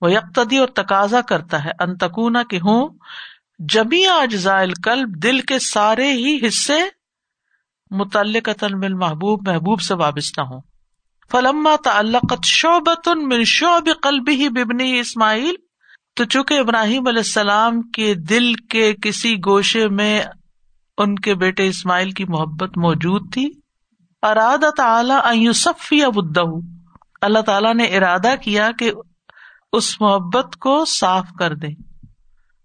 وہ 0.00 0.12
یکتدی 0.12 0.58
اور 0.58 0.68
تقاضا 0.68 1.20
کرتا 1.20 1.64
ہے 1.64 1.70
انتقونا 1.80 2.42
کہ 2.42 2.56
ہوں 2.56 2.88
جمیا 3.58 4.16
اجزاء 4.16 4.60
القلب 4.60 5.22
دل 5.22 5.40
کے 5.40 5.58
سارے 5.58 6.12
ہی 6.12 6.38
حصے 6.46 6.78
متعلق 7.90 8.48
محبوب 8.94 9.48
محبوب 9.48 9.80
سے 9.80 9.94
وابستہ 9.94 10.40
ہوں۔ 10.40 10.60
فلما 11.30 11.74
تعلقت 11.84 12.44
شعبت 12.44 13.08
من 13.08 13.44
شعب 13.44 13.88
قلبه 14.02 14.48
بابنه 14.48 14.98
اسماعیل، 15.00 15.54
تو 16.14 16.24
چونکہ 16.24 16.58
ابراہیم 16.58 17.06
علیہ 17.06 17.18
السلام 17.18 17.82
کے 17.82 18.14
دل 18.14 18.54
کے 18.54 18.94
کسی 19.02 19.36
گوشے 19.46 19.88
میں 19.88 20.22
ان 20.98 21.14
کے 21.14 21.34
بیٹے 21.34 21.68
اسماعیل 21.68 22.10
کی 22.10 22.24
محبت 22.24 22.78
موجود 22.78 23.32
تھی، 23.32 23.50
اراد 24.22 24.64
تعالی 24.76 25.52
صفی 25.52 26.04
ابدہ 26.04 26.40
اللہ 27.20 27.38
تعالیٰ 27.38 27.74
نے 27.74 27.84
ارادہ 27.84 28.34
کیا 28.42 28.70
کہ 28.78 28.92
اس 29.72 30.00
محبت 30.00 30.56
کو 30.56 30.84
صاف 30.84 31.26
کر 31.38 31.54
دے۔ 31.54 31.66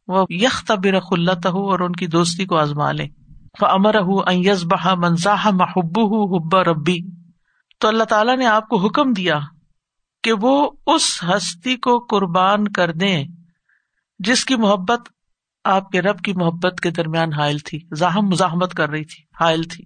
وہ 0.08 0.26
یخ 0.30 0.64
تبر 0.64 1.00
خلت 1.00 1.46
ہو 1.46 1.72
اور 1.72 1.80
ان 1.80 1.92
کی 1.92 2.08
دوستی 2.08 2.46
کو 2.46 2.58
آزما 2.58 2.92
لے۔ 2.92 3.23
امر 3.62 3.96
ہُوز 3.96 4.66
بہا 4.66 4.96
منظاہ 4.96 5.48
محب 5.52 6.00
حب 6.00 6.56
ربی 6.56 6.98
تو 7.80 7.88
اللہ 7.88 8.04
تعالیٰ 8.04 8.38
نے 8.38 8.46
آپ 8.46 8.70
کو 8.70 8.78
حکم 8.78 9.14
دیا 9.14 9.40
کہ 10.24 10.34
وہ 10.42 10.72
اس 10.88 11.24
ہستی 11.24 11.78
کو 11.78 12.00
قربان 12.00 12.68
کر 12.68 12.92
دیں 12.92 13.26
جس 14.20 14.46
کی 14.46 14.56
محبت 14.56 15.10
آپ 15.64 15.90
کے 15.90 16.02
رب 16.02 16.20
کی 16.20 16.34
محبت 16.34 16.80
کے 16.82 16.90
درمیان 16.92 17.34
حائل 17.34 17.58
تھی۔ 17.58 17.80
زاہم 17.96 18.26
مزاحمت 18.26 18.74
کر 18.74 18.90
رہی 18.90 19.06
تھی، 19.06 19.24
حائل 19.40 19.64
تھی۔ 19.64 19.86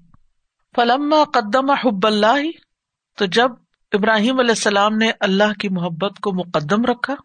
فلما 0.76 1.24
قدم 1.34 1.72
حب 1.72 2.08
اللہ 2.08 2.44
تو 3.18 3.26
جب 3.26 3.52
ابراہیم 3.92 4.40
علیہ 4.40 4.52
السلام 4.52 4.98
نے 4.98 5.12
اللہ 5.20 5.54
کی 5.60 5.70
محبت 5.70 6.20
کو 6.20 6.34
مقدم 6.34 6.86
رکھا 6.86 7.16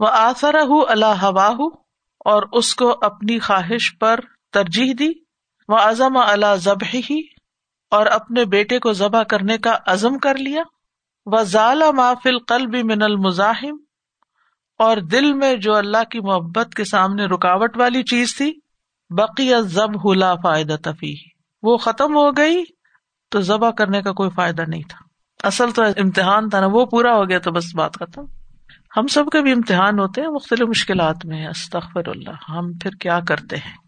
وہ 0.00 0.08
آثر 0.08 0.54
اللہ 0.88 1.24
ہوا 1.24 1.48
اور 2.24 2.42
اس 2.52 2.74
کو 2.74 2.98
اپنی 3.02 3.38
خواہش 3.38 3.98
پر 3.98 4.20
ترجیح 4.52 4.92
دی 4.98 5.27
وہ 5.68 5.78
اعظم 5.78 6.16
اللہ 6.16 6.56
ذبح 6.56 6.96
ہی 7.10 7.20
اور 7.90 8.06
اپنے 8.06 8.44
بیٹے 8.44 8.78
کو 8.78 8.92
ذبح 8.92 9.22
کرنے 9.22 9.58
کا 9.58 9.78
عزم 9.86 10.18
کر 10.18 10.34
لیا۔ 10.34 10.62
وہ 11.26 11.42
ضالع 11.42 11.90
مافل 11.90 12.38
قلب 12.38 12.74
من 12.84 13.02
المزاحم۔ 13.02 13.76
اور 14.78 14.96
دل 14.96 15.32
میں 15.32 15.56
جو 15.56 15.74
اللہ 15.74 16.04
کی 16.10 16.20
محبت 16.20 16.74
کے 16.76 16.84
سامنے 16.84 17.24
رکاوٹ 17.24 17.76
والی 17.76 18.02
چیز 18.02 18.36
تھی 18.36 18.52
بقی 19.10 19.52
ضب 19.60 20.12
ہلا 20.12 20.34
فائدہ 20.34 20.76
تفی 20.84 21.14
وہ 21.62 21.76
ختم 21.76 22.16
ہو 22.16 22.36
گئی 22.36 22.64
تو 23.30 23.40
ذبح 23.40 23.70
کرنے 23.70 24.02
کا 24.02 24.12
کوئی 24.12 24.30
فائدہ 24.30 24.62
نہیں 24.68 24.82
تھا۔ 24.88 24.98
اصل 25.46 25.70
تو 25.70 25.82
امتحان 25.82 26.48
تھا 26.48 26.60
نا، 26.60 26.66
وہ 26.66 26.86
پورا 26.86 27.14
ہو 27.16 27.28
گیا 27.28 27.38
تو 27.38 27.52
بس 27.52 27.74
بات 27.74 27.94
ختم۔ 27.94 28.24
ہم 28.96 29.06
سب 29.06 29.24
کے 29.32 29.42
بھی 29.42 29.52
امتحان 29.52 29.98
ہوتے 29.98 30.20
ہیں، 30.20 30.28
مختلف 30.28 30.68
مشکلات 30.68 31.16
میں 31.24 31.46
استغفر 31.46 32.08
اللہ، 32.08 32.50
ہم 32.50 32.72
پھر 32.72 32.90
کیا 32.90 33.20
کرتے 33.20 33.56
ہیں؟ 33.56 33.87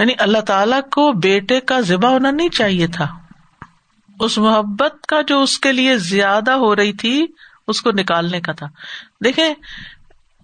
یعنی 0.00 0.12
اللہ 0.18 0.38
تعالی 0.38 0.76
کو 0.90 1.12
بیٹے 1.12 1.60
کا 1.60 1.80
ذبح 1.80 2.08
ہونا 2.08 2.30
نہیں 2.30 2.48
چاہیے 2.48 2.86
تھا۔ 2.86 3.06
اس 4.20 4.38
محبت 4.38 5.06
کا 5.06 5.20
جو 5.22 5.42
اس 5.42 5.58
کے 5.58 5.72
لیے 5.72 5.98
زیادہ 5.98 6.50
ہو 6.50 6.76
رہی 6.76 6.92
تھی، 6.92 7.26
اس 7.68 7.82
کو 7.82 7.90
نکالنے 7.92 8.40
کا 8.40 8.52
تھا۔ 8.52 8.66
دیکھیں، 9.24 9.54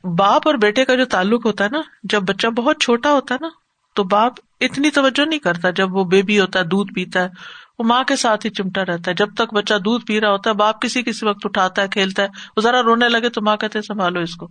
باپ 0.05 0.43
اور 0.49 0.55
بیٹے 0.55 0.85
کا 0.85 0.95
جو 0.95 1.05
تعلق 1.05 1.47
ہوتا 1.47 1.65
ہے 1.65 1.69
نا، 1.73 1.81
جب 2.03 2.23
بچہ 2.23 2.47
بہت 2.47 2.81
چھوٹا 2.81 3.13
ہوتا 3.13 3.35
ہے 3.35 3.39
نا، 3.41 3.49
تو 3.95 4.05
باپ 4.05 4.33
اتنی 4.61 4.91
توجہ 4.91 5.27
نہیں 5.27 5.39
کرتا۔ 5.39 5.71
جب 5.71 5.97
وہ 5.97 6.05
بیبی 6.05 6.41
ہوتا 6.41 6.59
ہے، 6.59 6.65
دودھ 6.65 6.93
پیتا 6.93 7.23
ہے، 7.23 7.29
وہ 7.79 7.85
ماں 7.85 8.05
کے 8.05 8.17
ساتھ 8.17 8.47
ہی 8.47 8.51
چمٹا 8.51 8.85
رہتا 8.85 9.11
ہے۔ 9.11 9.15
جب 9.15 9.35
تک 9.35 9.55
بچہ 9.55 9.75
دودھ 9.75 10.07
پی 10.07 10.21
رہا 10.21 10.31
ہوتا 10.31 10.51
ہے، 10.51 10.55
باپ 10.55 10.83
کسی 10.83 11.03
کسی 11.03 11.27
وقت 11.27 11.47
اٹھاتا 11.47 11.83
ہے، 11.83 11.89
کھیلتا 11.89 12.23
ہے۔ 12.23 12.29
وہ 12.57 12.63
ذرا 12.63 12.83
رونے 12.83 13.09
لگے 13.09 13.29
تو 13.29 13.43
ماں 13.43 13.57
کہتے 13.57 13.83
سنبھالو 13.83 14.21
اس 14.21 14.35
کو۔ 14.35 14.49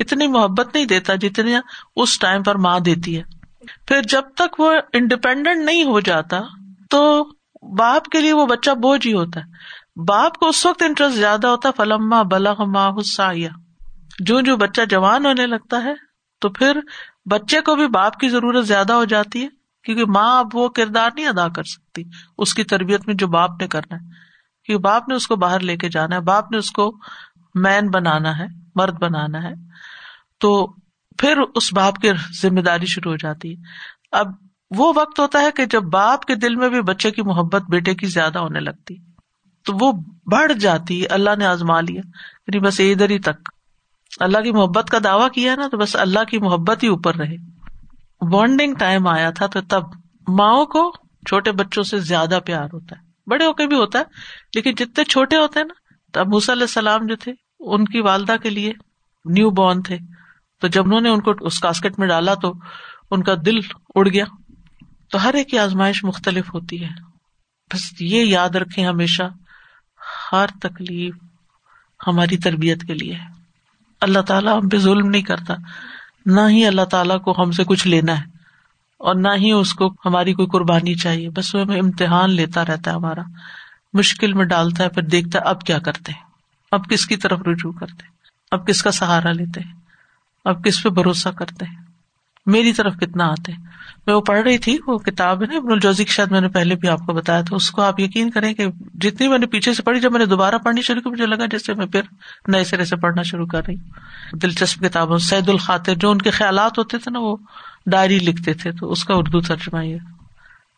اتنی 0.00 0.26
محبت 0.26 0.74
نہیں 0.74 0.86
دیتا 0.86 1.14
جتنی 1.14 1.54
اس 1.96 2.18
ٹائم 2.18 2.42
پر 2.42 2.54
ماں 2.54 2.80
دیتی 2.80 3.18
ہے۔ 3.18 3.41
پھر 3.86 4.02
جب 4.02 4.22
تک 4.36 4.60
وہ 4.60 4.72
انڈیپینڈنٹ 4.92 5.64
نہیں 5.64 5.84
ہو 5.84 6.00
جاتا، 6.00 6.38
تو 6.90 7.28
باپ 7.78 8.04
کے 8.04 8.20
لیے 8.20 8.32
وہ 8.32 8.46
بچہ 8.46 8.70
بوجھ 8.70 9.06
ہی 9.06 9.12
ہوتا 9.12 9.40
ہے۔ 9.40 9.44
باپ 10.08 10.36
کو 10.36 10.48
اس 10.48 10.66
وقت 10.66 10.82
انٹرسٹ 10.82 11.16
زیادہ 11.16 11.46
ہوتا 11.46 11.68
ہے، 11.68 11.72
فلما 11.76 12.22
بلا 12.22 12.52
ماں 12.58 12.90
حسا 13.00 13.32
جو 14.20 14.40
جو 14.40 14.56
بچہ 14.56 14.80
جوان 14.90 15.26
ہونے 15.26 15.46
لگتا 15.46 15.84
ہے، 15.84 15.94
تو 16.40 16.48
پھر 16.48 16.80
بچے 17.30 17.60
کو 17.60 17.76
بھی 17.76 17.88
باپ 17.88 18.18
کی 18.18 18.28
ضرورت 18.28 18.66
زیادہ 18.66 18.92
ہو 18.92 19.04
جاتی 19.04 19.42
ہے، 19.42 19.48
کیونکہ 19.84 20.04
ماں 20.06 20.38
اب 20.38 20.46
وہ 20.54 20.68
کردار 20.68 21.10
نہیں 21.14 21.26
ادا 21.26 21.48
کر 21.48 21.62
سکتی۔ 21.62 22.02
اس 22.38 22.54
کی 22.54 22.64
تربیت 22.64 23.06
میں 23.06 23.14
جو 23.14 23.26
باپ 23.26 23.50
نے 23.60 23.68
کرنا 23.68 23.96
ہے۔ 23.96 24.08
کیونکہ 24.64 24.82
باپ 24.82 25.08
نے 25.08 25.14
اس 25.14 25.26
کو 25.26 25.36
باہر 25.36 25.60
لے 25.60 25.76
کے 25.76 25.88
جانا 25.88 26.16
ہے، 26.16 26.20
باپ 26.20 26.50
نے 26.50 26.58
اس 26.58 26.70
کو 26.70 26.96
مین 27.54 27.90
بنانا 27.90 28.38
ہے، 28.38 28.46
مرد 28.74 28.98
بنانا 28.98 29.42
ہے۔ 29.42 29.52
تو 30.38 30.74
پھر 31.18 31.38
اس 31.54 31.74
باپ 31.74 31.94
کی 31.94 32.10
ذمہ 32.42 32.60
داری 32.60 32.86
شروع 32.86 33.10
ہو 33.10 33.16
جاتی 33.16 33.50
ہے۔ 33.50 33.56
اب 34.12 34.26
وہ 34.76 34.92
وقت 34.96 35.20
ہوتا 35.20 35.40
ہے 35.40 35.50
کہ 35.56 35.64
جب 35.64 35.82
باپ 35.82 36.24
کے 36.24 36.34
دل 36.34 36.56
میں 36.56 36.68
بھی 36.68 36.82
بچے 36.82 37.10
کی 37.10 37.22
محبت 37.22 37.62
بیٹے 37.70 37.94
کی 37.94 38.06
زیادہ 38.06 38.38
ہونے 38.38 38.60
لگتی۔ 38.60 38.94
تو 39.64 39.72
وہ 39.80 39.92
بڑھ 40.32 40.52
جاتی، 40.52 41.08
اللہ 41.08 41.30
نے 41.38 41.46
آزما 41.46 41.80
لیا 41.80 42.00
یعنی 42.46 42.58
بس 42.58 42.80
ادھر 42.80 43.10
ہی 43.10 43.18
تک۔ 43.18 43.48
اللہ 44.20 44.38
کی 44.38 44.52
محبت 44.52 44.90
کا 44.90 44.98
دعویٰ 45.04 45.30
کیا 45.30 45.54
نا، 45.54 45.68
تو 45.68 45.78
بس 45.78 45.96
اللہ 45.96 46.24
کی 46.24 46.38
محبت 46.38 46.82
ہی 46.82 46.88
اوپر 46.88 47.14
رہے۔ 47.14 47.36
بانڈنگ 48.32 48.74
ٹائم 48.74 49.06
آیا 49.06 49.30
تھا 49.30 49.46
تو 49.46 49.60
تب 49.60 49.82
ماؤں 50.28 50.66
کو 50.66 50.92
چھوٹے 51.28 51.52
بچوں 51.52 51.82
سے 51.82 51.98
زیادہ 51.98 52.38
پیار 52.46 52.64
ہوتا 52.64 52.96
ہے۔ 52.96 53.30
بڑے 53.30 53.46
ہو 53.46 53.52
کے 53.52 53.66
بھی 53.66 53.76
ہوتا 53.76 53.98
ہے، 53.98 54.04
لیکن 54.54 54.74
جتنے 54.74 55.04
چھوٹے 55.04 55.36
ہوتے 55.36 55.60
ہیں 55.60 55.66
نا، 55.66 55.74
تب 56.12 56.34
علیہ 56.34 56.62
السلام 56.62 57.06
جو 57.06 57.16
تھے، 57.16 57.32
ان 57.60 57.84
کی 57.84 58.00
والدہ 58.00 58.36
کے 58.42 58.50
لیے 58.50 58.72
نیو 59.24 59.50
بورن 59.50 59.82
تھے۔ 59.82 59.98
تو 60.62 60.68
جب 60.68 60.86
انہوں 60.86 61.00
نے 61.00 61.08
ان 61.08 61.20
کو 61.20 61.32
اس 61.40 61.60
کاسکٹ 61.60 61.98
میں 61.98 62.08
ڈالا 62.08 62.34
تو 62.34 62.54
ان 63.10 63.22
کا 63.22 63.34
دل 63.46 63.54
اڑ 63.94 64.08
گیا۔ 64.08 64.24
تو 65.10 65.24
ہر 65.24 65.34
ایک 65.34 65.48
کی 65.48 65.58
آزمائش 65.58 66.04
مختلف 66.04 66.54
ہوتی 66.54 66.84
ہے۔ 66.84 66.88
بس 67.74 68.02
یہ 68.02 68.24
یاد 68.24 68.48
رکھے 68.48 68.84
ہمیشہ، 68.84 69.22
ہر 70.32 70.46
تکلیف 70.60 71.14
ہماری 72.06 72.36
تربیت 72.36 72.82
کے 72.82 72.94
لیے 72.94 73.18
اللہ 74.00 74.18
تعالیٰ 74.18 74.62
ہم 74.62 74.68
پہ 74.68 74.76
ظلم 74.76 75.08
نہیں 75.08 75.22
کرتا۔ 75.22 75.54
نہ 76.26 76.40
ہی 76.48 76.66
اللہ 76.66 76.84
تعالیٰ 76.84 77.22
کو 77.22 77.42
ہم 77.42 77.50
سے 77.50 77.64
کچھ 77.64 77.86
لینا 77.86 78.18
ہے۔ 78.18 78.24
اور 78.98 79.14
نہ 79.14 79.28
ہی 79.36 79.50
اس 79.50 79.74
کو 79.74 79.94
ہماری 80.04 80.34
کوئی 80.34 80.48
قربانی 80.48 80.94
چاہیے۔ 80.94 81.30
بس 81.30 81.54
وہ 81.54 81.60
ہمیں 81.60 81.80
امتحان 81.80 82.30
لیتا 82.30 82.64
رہتا 82.64 82.90
ہے 82.90 82.96
ہمارا۔ 82.96 83.22
مشکل 83.92 84.32
میں 84.32 84.44
ڈالتا 84.44 84.84
ہے، 84.84 84.88
پھر 84.88 85.02
دیکھتا 85.02 85.38
ہے 85.38 85.44
اب 85.44 85.60
کیا 85.60 85.78
کرتے 85.78 86.12
ہیں۔ 86.12 86.22
اب 86.72 86.88
کس 86.90 87.06
کی 87.06 87.16
طرف 87.16 87.40
رجوع 87.42 87.72
کرتے 87.72 88.06
اب 88.50 88.66
کس 88.66 88.82
کا 88.82 88.90
سہارا 88.90 89.32
لیتے 89.32 89.60
ہیں؟ 89.60 89.81
اب 90.44 90.64
کس 90.64 90.82
پہ 90.82 90.88
بھروسہ 90.88 91.28
کرتے 91.28 91.64
ہیں؟ 91.64 91.76
میری 92.46 92.72
طرف 92.72 92.94
کتنا 93.00 93.26
آتے 93.26 93.52
میں 94.06 94.14
وہ 94.14 94.20
پڑھ 94.20 94.40
رہی 94.40 94.58
تھی، 94.58 94.78
وہ 94.86 94.98
کتاب 94.98 95.42
ہے 95.42 95.46
نا، 95.46 95.56
ابن 95.56 95.72
الجوزی 95.72 96.04
کی، 96.04 96.12
شاید 96.12 96.30
میں 96.30 96.40
نے 96.40 96.48
پہلے 96.48 96.74
بھی 96.74 96.88
آپ 96.88 96.98
کو 97.06 97.12
بتایا 97.12 97.40
تھا۔ 97.40 97.56
اس 97.56 97.70
کو 97.70 97.82
آپ 97.82 98.00
یقین 98.00 98.30
کریں 98.30 98.54
کہ 98.54 98.66
جتنی 98.94 99.28
میں 99.28 99.38
نے 99.38 99.46
پیچھے 99.46 99.74
سے 99.74 99.82
پڑھی، 99.82 100.00
جب 100.00 100.12
میں 100.12 100.18
نے 100.18 100.26
دوبارہ 100.26 100.54
پڑھنی 100.54 100.82
شروع 100.82 101.00
کی، 101.00 101.10
مجھے 101.10 101.26
لگا 101.26 101.46
جیسے 101.46 101.74
میں 101.74 101.86
پھر 101.86 102.00
نئے 102.48 102.64
سرے 102.64 102.84
سے 102.84 102.96
پڑھنا 102.96 103.22
شروع 103.22 103.46
کر 103.46 103.66
رہی 103.66 103.74
ہوں۔ 103.74 103.90
دلچسپ 104.38 104.80
کتابوں 104.80 105.18
سعید 105.18 105.48
الخاطر، 105.48 105.94
جو 105.94 106.10
ان 106.10 106.18
کے 106.18 106.30
خیالات 106.30 106.78
ہوتے 106.78 106.98
تھے 106.98 107.10
نا، 107.10 107.18
وہ 107.18 107.36
ڈائری 107.86 108.18
لکھتے 108.18 108.54
تھے، 108.54 108.72
تو 108.72 108.92
اس 108.92 109.04
کا 109.04 109.14
اردو 109.14 109.40
ترجمہ 109.40 109.86
یہ۔ 109.86 109.98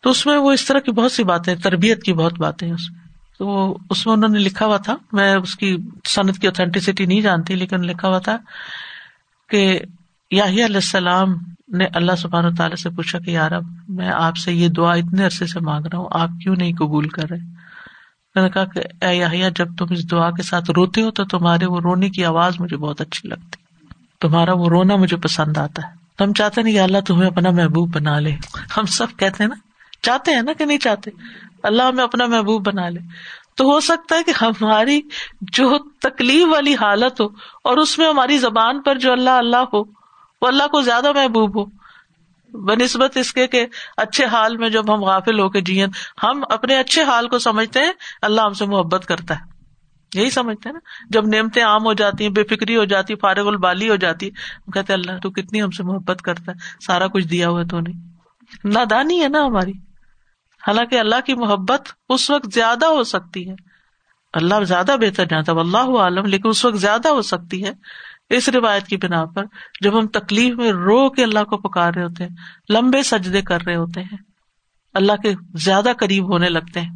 تو 0.02 0.10
اس 0.10 0.26
میں 0.26 0.38
وہ 0.38 0.52
اس 0.52 0.64
طرح 0.64 0.78
کی 0.78 0.92
بہت 0.92 1.12
سی 1.12 1.24
باتیں، 1.24 1.54
تربیت 1.54 2.02
کی 2.02 2.12
بہت 2.12 2.38
باتیں 2.38 2.72
اس 2.72 2.90
میں۔ 2.90 3.00
تو 3.38 3.46
وہ، 3.46 3.74
اس 3.90 4.06
میں 4.06 4.14
انہوں 4.14 4.30
نے 4.30 4.38
لکھا 4.38 4.66
ہوا 4.66 4.76
تھا، 4.76 4.96
میں 5.12 5.34
اس 5.34 5.56
کی 5.56 5.76
صنعت 6.08 6.38
کی 6.38 6.46
اوتھینٹسٹی 6.46 7.06
نہیں 7.06 7.20
جانتی، 7.20 7.54
لیکن 7.54 7.80
لکھا 7.80 8.08
ہوا 8.08 8.18
تھا 8.18 8.36
کہ 9.48 9.80
علیہ 10.32 10.64
السلام 10.64 11.34
نے 11.68 11.86
اللہ 11.94 12.16
سبحان 12.18 12.54
تعالیٰ 12.54 12.76
سے 12.76 12.90
پوچھا 12.90 13.18
کہ 13.18 13.30
یار 13.30 13.52
اب 13.52 13.62
میں 13.88 14.10
آپ 14.14 14.36
سے 14.36 14.52
یہ 14.52 14.68
دعا 14.68 14.92
اتنے 14.92 15.24
عرصے 15.24 15.46
سے 15.46 15.60
مانگ 15.60 15.86
رہا 15.86 15.98
ہوں، 15.98 16.08
آپ 16.10 16.28
کیوں 16.42 16.56
نہیں 16.56 16.72
قبول 16.72 17.08
کر 17.08 17.28
رہے؟ 17.30 17.38
میں 18.34 18.42
نے 18.42 18.48
کہا 18.48 18.64
کہ 18.64 19.04
اے 19.04 19.16
یحییٰ، 19.16 19.48
جب 19.56 19.66
تم 19.78 19.86
اس 19.90 20.10
دعا 20.10 20.30
کے 20.30 20.42
ساتھ 20.42 20.70
روتے 20.70 21.02
ہو 21.02 21.10
تو 21.10 21.24
تمہارے 21.24 21.66
وہ 21.66 21.80
رونے 21.80 22.10
کی 22.10 22.24
آواز 22.24 22.60
مجھے 22.60 22.76
بہت 22.76 23.00
اچھی 23.00 23.28
لگتی، 23.28 23.56
تمہارا 24.20 24.52
وہ 24.52 24.68
رونا 24.68 24.96
مجھے 24.96 25.16
پسند 25.16 25.56
آتا 25.56 25.82
ہے۔ 25.88 26.22
ہم 26.24 26.32
چاہتے 26.32 26.62
نا 26.62 26.70
کہ 26.70 26.80
اللہ 26.80 26.98
تمہیں 27.06 27.30
اپنا 27.30 27.50
محبوب 27.50 27.94
بنا 27.94 28.18
لے۔ 28.18 28.36
ہم 28.76 28.84
سب 28.84 29.06
کہتے 29.16 29.42
ہیں 29.42 29.48
نا، 29.48 29.54
چاہتے 30.02 30.30
ہیں 30.30 30.42
نا 30.42 30.52
کہ 30.52 30.64
نہیں 30.64 30.78
چاہتے؟ 30.78 31.10
اللہ 31.62 31.82
ہمیں 31.82 32.04
اپنا 32.04 32.26
محبوب 32.26 32.66
بنا 32.66 32.88
لے۔ 32.88 33.00
تو 33.54 33.64
ہو 33.64 33.80
سکتا 33.80 34.16
ہے 34.16 34.22
کہ 34.22 34.32
ہماری 34.44 35.00
جو 35.40 35.78
تکلیف 35.78 36.46
والی 36.50 36.74
حالت 36.74 37.20
ہو 37.20 37.26
اور 37.64 37.76
اس 37.76 37.98
میں 37.98 38.08
ہماری 38.08 38.38
زبان 38.38 38.82
پر 38.82 38.98
جو 38.98 39.12
اللہ 39.12 39.30
اللہ 39.30 39.56
ہو، 39.56 39.80
وہ 40.42 40.46
اللہ 40.46 40.66
کو 40.66 40.80
زیادہ 40.80 41.12
محبوب 41.12 41.56
ہو۔ 41.56 41.84
بہ 42.52 42.74
نسبت 42.82 43.16
اس 43.16 43.32
کے 43.32 43.46
کہ 43.46 43.66
اچھے 43.96 44.24
حال 44.24 44.56
میں 44.56 44.68
جب 44.68 44.94
ہم 44.94 45.04
غافل 45.04 45.40
ہو 45.40 45.48
کے 45.48 45.60
جیئن 45.60 45.88
ہم 46.22 46.42
اپنے 46.50 46.76
اچھے 46.76 47.02
حال 47.02 47.28
کو 47.28 47.38
سمجھتے 47.38 47.80
ہیں، 47.80 47.92
اللہ 48.22 48.40
ہم 48.40 48.52
سے 48.52 48.66
محبت 48.66 49.06
کرتا 49.06 49.34
ہے۔ 49.34 49.54
یہی 50.14 50.30
سمجھتے 50.30 50.68
ہیں 50.68 50.74
نا، 50.74 50.80
جب 51.10 51.26
نعمتیں 51.26 51.64
عام 51.64 51.84
ہو 51.84 51.92
جاتی 51.92 52.24
ہیں، 52.24 52.30
بے 52.30 52.44
فکری 52.44 52.76
ہو 52.76 52.84
جاتی 52.84 53.14
فارغ 53.14 53.48
البالی 53.48 53.88
ہو 53.88 53.96
جاتی 53.96 54.28
ہم 54.28 54.70
کہتے 54.70 54.92
اللہ 54.92 55.12
تو 55.22 55.30
کتنی 55.30 55.62
ہم 55.62 55.70
سے 55.70 55.82
محبت 55.82 56.22
کرتا 56.22 56.52
ہے، 56.52 56.56
سارا 56.86 57.06
کچھ 57.06 57.26
دیا 57.26 57.48
ہوا 57.48 57.62
تو 57.70 57.80
نہیں۔ 57.80 58.00
نادانی 58.64 59.22
ہے 59.22 59.28
نا 59.28 59.46
ہماری۔ 59.46 59.93
حالانکہ 60.66 60.98
اللہ 61.00 61.20
کی 61.26 61.34
محبت 61.34 61.82
اس 62.08 62.30
وقت 62.30 62.54
زیادہ 62.54 62.86
ہو 62.86 63.04
سکتی 63.04 63.50
ہے۔ 63.50 63.54
اللہ 64.32 64.64
زیادہ 64.64 64.96
بہتر 65.00 65.24
جانتا 65.24 65.52
اللہ 65.52 65.98
عالم، 65.98 66.24
لیکن 66.24 66.48
اس 66.48 66.64
وقت 66.64 66.76
زیادہ 66.76 67.08
ہو 67.08 67.22
سکتی 67.22 67.64
ہے 67.64 67.72
اس 68.30 68.48
روایت 68.48 68.86
کی 68.86 68.96
بنا 68.96 69.24
پر، 69.24 69.44
جب 69.80 69.98
ہم 69.98 70.06
تکلیف 70.06 70.54
میں 70.54 70.72
رو 70.72 71.10
کے 71.10 71.22
اللہ 71.22 71.44
کو 71.44 71.56
پکار 71.56 71.92
رہے 71.94 72.04
ہوتے 72.04 72.24
ہیں، 72.24 72.36
لمبے 72.70 73.02
سجدے 73.02 73.42
کر 73.42 73.58
رہے 73.66 73.76
ہوتے 73.76 74.02
ہیں۔ 74.02 74.18
اللہ 74.94 75.12
کے 75.12 75.34
زیادہ 75.54 75.88
قریب 75.98 76.32
ہونے 76.32 76.48
لگتے 76.48 76.80
ہیں۔ 76.80 76.90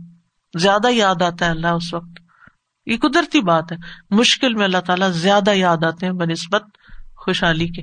زیادہ 0.59 0.91
یاد 0.91 1.23
آتا 1.23 1.47
ہے 1.47 1.51
اللہ 1.51 1.67
اس 1.67 1.95
وقت۔ 1.95 2.21
یہ 2.87 2.97
قدرتی 2.97 3.41
بات 3.41 3.73
ہے۔ 3.73 3.77
مشکل 4.11 4.55
میں 4.55 4.65
اللہ 4.65 4.79
تعالیٰ 4.79 5.11
زیادہ 5.11 5.51
یاد 5.51 5.85
آتے 5.85 6.07
ہیں 6.07 6.13
بہ 6.13 6.25
نسبت 6.25 6.63
خوشحالی 7.17 7.69
کے۔ 7.69 7.83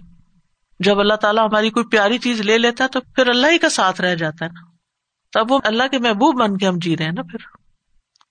جب 0.80 1.00
اللہ 1.00 1.14
تعالیٰ 1.14 1.48
ہماری 1.48 1.70
کوئی 1.70 1.86
پیاری 1.86 2.18
چیز 2.18 2.42
لے 2.42 2.58
لیتا 2.58 2.84
ہے 2.84 2.90
تو 2.90 3.00
پھر 3.02 3.28
اللہ 3.28 3.48
ہی 3.48 3.58
کا 3.58 3.70
ساتھ 3.70 4.02
رہ 4.02 4.16
جاتا 4.16 4.46
ہے۔ 4.46 4.50
نا 4.50 4.75
تب 5.36 5.52
وہ 5.52 5.60
اللہ 5.64 5.84
کے 5.92 6.00
محبوب 6.00 6.42
بن 6.42 6.58
کے 6.58 6.68
ہم 6.68 6.78
جی 6.82 6.98
رہے 6.98 7.06
ہیں 7.06 7.12
نا 7.12 7.22
پھر۔ 7.22 7.40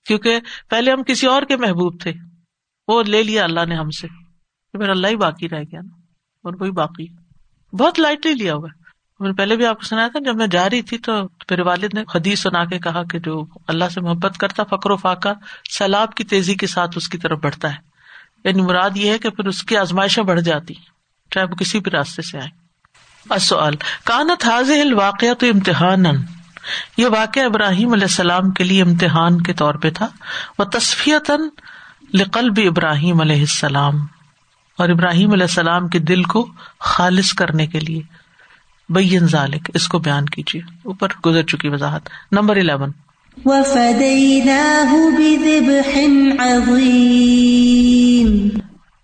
کیونکہ 0.05 0.39
پہلے 0.69 0.91
ہم 0.91 1.03
کسی 1.03 1.27
اور 1.27 1.43
کے 1.43 1.55
محبوب 1.55 2.01
تھے۔ 2.01 2.13
وہ 2.87 3.03
لے 3.03 3.23
لیا 3.23 3.43
اللہ 3.43 3.65
نے 3.65 3.75
ہم 3.75 3.89
سے۔ 3.89 4.07
پھر 4.71 4.89
اللہ 4.89 5.07
ہی 5.07 5.15
باقی 5.15 5.49
رہ 5.49 5.61
گیا 5.61 5.79
نا۔ 5.81 5.95
اور 6.43 6.53
وہی 6.59 6.71
باقی۔ 6.71 7.05
بہت 7.77 7.99
لائٹلی 7.99 8.33
لیا 8.33 8.53
ہوا 8.53 8.67
میں 9.19 9.27
نے 9.27 9.33
پہلے 9.33 9.55
بھی 9.55 9.65
آپ 9.65 9.79
کو 9.79 9.85
سنایا 9.85 10.07
تھا، 10.07 10.19
جب 10.19 10.35
میں 10.35 10.47
جا 10.47 10.69
رہی 10.69 10.81
تھی 10.81 10.97
تو 10.97 11.23
میرے 11.23 11.61
والد 11.61 11.93
نے 11.93 12.03
حدیث 12.15 12.39
سنا 12.39 12.65
کے 12.65 12.79
کہا 12.79 13.03
کہ 13.03 13.19
جو 13.19 13.45
اللہ 13.67 13.85
سے 13.89 14.01
محبت 14.01 14.37
کرتا 14.37 14.63
فکر 14.63 14.91
و 14.91 14.97
فاقہ 14.97 15.29
سیلاب 15.77 16.13
کی 16.15 16.23
تیزی 16.23 16.55
کے 16.55 16.67
ساتھ 16.67 16.97
اس 16.97 17.09
کی 17.09 17.17
طرف 17.17 17.39
بڑھتا 17.39 17.71
ہے۔ 17.71 17.77
یعنی 18.43 18.61
مراد 18.61 18.89
یہ 18.95 19.11
ہے 19.11 19.17
کہ 19.17 19.29
پھر 19.29 19.45
اس 19.45 19.63
کی 19.63 19.77
آزمائشیں 19.77 20.23
بڑھ 20.23 20.41
جاتی 20.41 20.73
چاہے 21.31 21.45
وہ 21.45 21.55
کسی 21.55 21.79
بھی 21.79 21.91
راستے 21.91 22.21
سے 22.21 22.39
آئے۔ 22.39 22.65
کانت 24.03 24.45
حاضل 24.45 24.93
واقع 24.93 25.33
تو 25.39 25.47
امتحان 25.47 26.05
یہ 26.97 27.07
واقع 27.07 27.39
ابراہیم 27.45 27.93
علیہ 27.93 28.03
السلام 28.03 28.51
کے 28.51 28.63
لیے 28.63 28.81
امتحان 28.81 29.41
کے 29.41 29.53
طور 29.53 29.73
پہ 29.73 29.89
تھا۔ 29.89 30.07
وہ 30.59 30.63
تصفیت 30.63 31.31
لقلب 32.13 32.53
ابراہیم 32.57 33.21
علیہ 33.21 33.39
السلام۔ 33.39 33.95
اور 34.77 34.89
ابراہیم 34.89 35.31
علیہ 35.31 35.43
السلام 35.43 35.87
کے 35.87 35.99
دل 35.99 36.23
کو 36.23 36.47
خالص 36.79 37.33
کرنے 37.33 37.67
کے 37.67 37.79
لیے۔ 37.79 38.01
بین 38.89 39.27
ذالک 39.27 39.71
اس 39.73 39.87
کو 39.87 39.99
بیان 39.99 40.25
کیجیے 40.25 40.61
اوپر 40.83 41.07
گزر 41.25 41.43
چکی 41.43 41.69
وضاحت۔ 41.69 42.09
Number 42.31 42.55
eleven. 42.55 42.91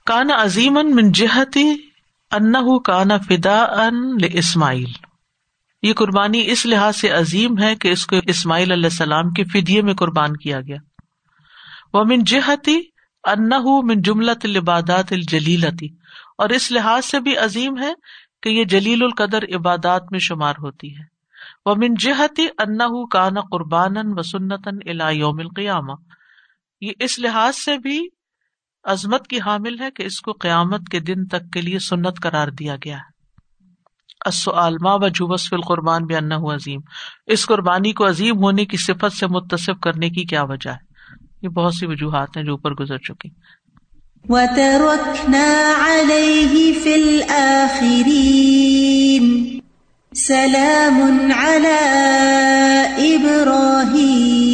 کانا 0.06 0.44
عظیم 0.44 0.74
من 0.74 1.12
جہتی 1.12 1.70
ان 2.32 2.80
کانا 2.80 3.18
فدا 3.18 3.60
ان 3.62 4.18
اسماعیل 4.34 5.11
یہ 5.82 5.94
قربانی 5.94 6.52
اس 6.52 6.66
لحاظ 6.66 6.96
سے 6.96 7.10
عظیم 7.10 7.58
ہے 7.60 7.76
کہ 7.76 7.88
اس 7.88 8.08
کو 8.08 8.16
اسماعیل 8.28 8.72
علیہ 8.72 8.84
السلام 8.84 9.30
کے 9.30 9.44
فدیے 9.44 9.82
میں 9.82 9.94
قربان 9.94 10.38
کیا 10.38 10.62
گیا۔ 10.62 10.78
وہ 11.94 12.04
من 12.04 12.24
جہتی 12.24 12.80
ان 13.24 13.50
من 13.88 14.02
جملت 14.02 14.46
العبادات 14.46 15.14
الجلیلتی 15.14 15.88
اور 16.38 16.50
اس 16.50 16.72
لحاظ 16.72 17.06
سے 17.06 17.20
بھی 17.20 17.38
عظیم 17.38 17.78
ہے 17.78 17.94
کہ 18.44 18.50
یہ 18.50 18.64
جلیل 18.64 19.04
القدر 19.04 19.44
عبادات 19.56 20.12
میں 20.12 20.20
شمار 20.20 20.54
ہوتی 20.60 20.98
ہے۔ 20.98 21.04
و 21.66 21.76
من 21.76 21.94
جہتی 21.94 22.48
ان 22.58 23.08
کان 23.08 23.40
قربان 23.52 23.98
و 23.98 24.22
سنتن 24.22 24.78
الا 24.86 25.10
یوم 25.10 25.40
القیامہ 25.40 25.94
یہ 26.82 26.92
اس 27.00 27.20
لحاظ 27.20 27.56
سے 27.56 27.78
بھی 27.78 28.08
عظمت 28.84 29.28
کی 29.28 29.40
حامل 29.40 29.80
ہے 29.80 29.92
کہ 29.92 30.04
اس 30.04 30.22
کو 30.22 30.32
قیامت 30.32 30.90
کے 30.92 31.00
دن 31.00 31.28
تک 31.28 31.54
کے 31.54 31.62
لیے 31.62 31.80
سنت 31.80 32.20
قرار 32.24 32.48
دیا 32.48 32.76
گیا 32.76 32.98
ہے۔ 32.98 33.11
ما 34.26 34.94
وجہ 34.94 35.24
وصف 35.24 35.54
القربان 35.54 36.06
بھی 36.06 36.16
انہ 36.16 36.40
عظیم؟ 36.54 36.80
اس 37.28 37.46
قربانی 37.46 37.94
کو 37.94 38.08
عظیم 38.08 38.36
ہونے 38.38 38.66
کی 38.66 38.78
صفت 38.78 39.14
سے 39.14 39.28
متصف 39.28 39.80
کرنے 39.84 40.10
کی 40.10 40.24
کیا 40.24 40.44
وجہ 40.44 40.70
ہے؟ 40.70 40.82
یہ 41.42 41.50
بہت 41.50 41.74
سی 41.76 41.86
وجوہات 41.86 42.38
ہیں 42.38 42.44
جو 42.44 42.52
اوپر 42.52 42.72
گزر 42.74 42.98
چکی 42.98 43.30
وَتَرَكْنَا 44.30 45.74
عَلَيْهِ 45.86 46.74
فِي 46.84 46.94
الْآخِرِينَ 46.96 48.42
سَلَامٌ 50.14 51.32
عَلَى 51.32 51.80
إِبْرَاهِيمَ 53.16 54.52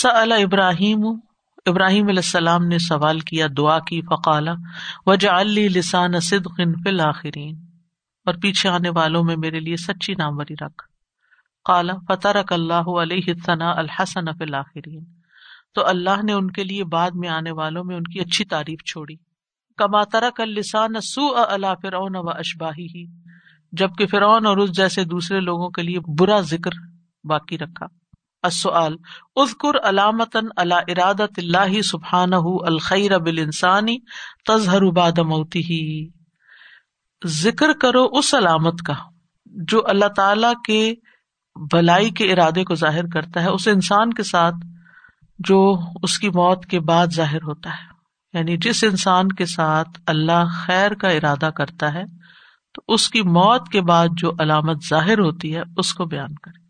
سأل 0.00 0.32
ابراہیم 0.32 1.06
ابراہیم 1.66 2.06
علیہ 2.08 2.24
السلام 2.24 2.66
نے 2.66 2.78
سوال 2.78 3.20
کیا 3.20 3.46
دعا 3.56 3.78
کی 3.78 4.00
فقالا 4.00 4.54
وجعل 5.06 5.50
لی 5.50 5.68
لسان 5.68 6.20
صدق 6.20 6.56
فی 6.56 6.88
الآخرین 6.88 7.67
اور 8.28 8.36
پیچھے 8.42 8.68
آنے 8.68 8.88
والوں 8.88 9.24
میں 9.24 9.36
میرے 9.36 9.60
لیے 9.60 9.76
سچی 9.76 10.14
ناموری 10.14 10.54
رکھ۔ 10.54 10.88
کالا 11.64 11.92
فتح 12.08 12.28
رک 12.28 12.52
اللہ 12.52 12.88
علیہ 13.02 13.32
ثنا 13.46 13.70
الحسن 13.70 14.32
فی 14.32 14.44
الآخرین 14.44 15.04
تو 15.74 15.86
اللہ 15.86 16.22
نے 16.22 16.32
ان 16.32 16.50
کے 16.50 16.64
لیے 16.64 16.84
بعد 16.84 17.10
میں 17.14 17.28
آنے 17.28 17.50
والوں 17.50 17.84
میں 17.84 17.96
ان 17.96 18.02
کی 18.02 18.20
اچھی 18.20 18.44
تعریف 18.44 18.84
چھوڑی۔ 18.84 19.14
کما 19.76 20.04
ترک 20.04 20.40
السان 20.40 21.00
سو 21.00 21.36
اللہ 21.36 21.74
فرعون 21.82 22.16
و 22.16 22.28
اشباہی 22.28 22.86
ہی 22.86 23.06
جبکہ 23.72 24.06
فرعون 24.06 24.46
اور 24.46 24.56
اس 24.56 24.76
جیسے 24.76 25.04
دوسرے 25.04 25.40
لوگوں 25.40 25.70
کے 25.70 25.82
لیے 25.82 25.98
برا 26.18 26.40
ذکر 26.40 26.70
باقی 27.24 27.58
رکھا۔ 27.58 27.86
السؤال، 28.42 28.96
اذکر 29.36 29.88
علامتن 29.88 30.46
اللہ 30.56 30.74
ارادت 30.74 31.32
اللہ 31.36 31.82
سبحانہ 31.82 32.36
الخیر 32.42 33.18
بالانسانی 33.18 33.98
تظہر 34.46 34.82
بعد 34.82 35.18
موته 35.18 36.17
ذکر 37.26 37.72
کرو 37.72 38.04
اس 38.12 38.34
علامت 38.34 38.82
کا 38.82 38.94
جو 39.46 39.82
اللہ 39.86 40.08
تعالی 40.16 40.46
کے 40.64 40.94
بھلائی 41.70 42.10
کے 42.10 42.32
ارادے 42.32 42.64
کو 42.64 42.74
ظاہر 42.74 43.06
کرتا 43.06 43.42
ہے، 43.42 43.48
اس 43.48 43.68
انسان 43.68 44.12
کے 44.12 44.22
ساتھ 44.22 44.54
جو 45.38 45.78
اس 46.02 46.18
کی 46.18 46.28
موت 46.28 46.66
کے 46.66 46.80
بعد 46.80 47.06
ظاہر 47.14 47.42
ہوتا 47.42 47.70
ہے۔ 47.70 47.98
یعنی 48.38 48.56
جس 48.56 48.84
انسان 48.84 49.28
کے 49.28 49.46
ساتھ 49.46 49.88
اللہ 50.06 50.44
خیر 50.66 50.94
کا 50.94 51.08
ارادہ 51.08 51.50
کرتا 51.50 51.94
ہے، 51.94 52.02
تو 52.74 52.82
اس 52.88 53.10
کی 53.10 53.22
موت 53.22 53.68
کے 53.68 53.80
بعد 53.80 54.08
جو 54.12 54.30
علامت 54.30 54.76
ظاہر 54.90 55.18
ہوتی 55.18 55.56
ہے، 55.56 55.62
اس 55.76 55.94
کو 55.94 56.04
بیان 56.04 56.34
کرے 56.34 56.68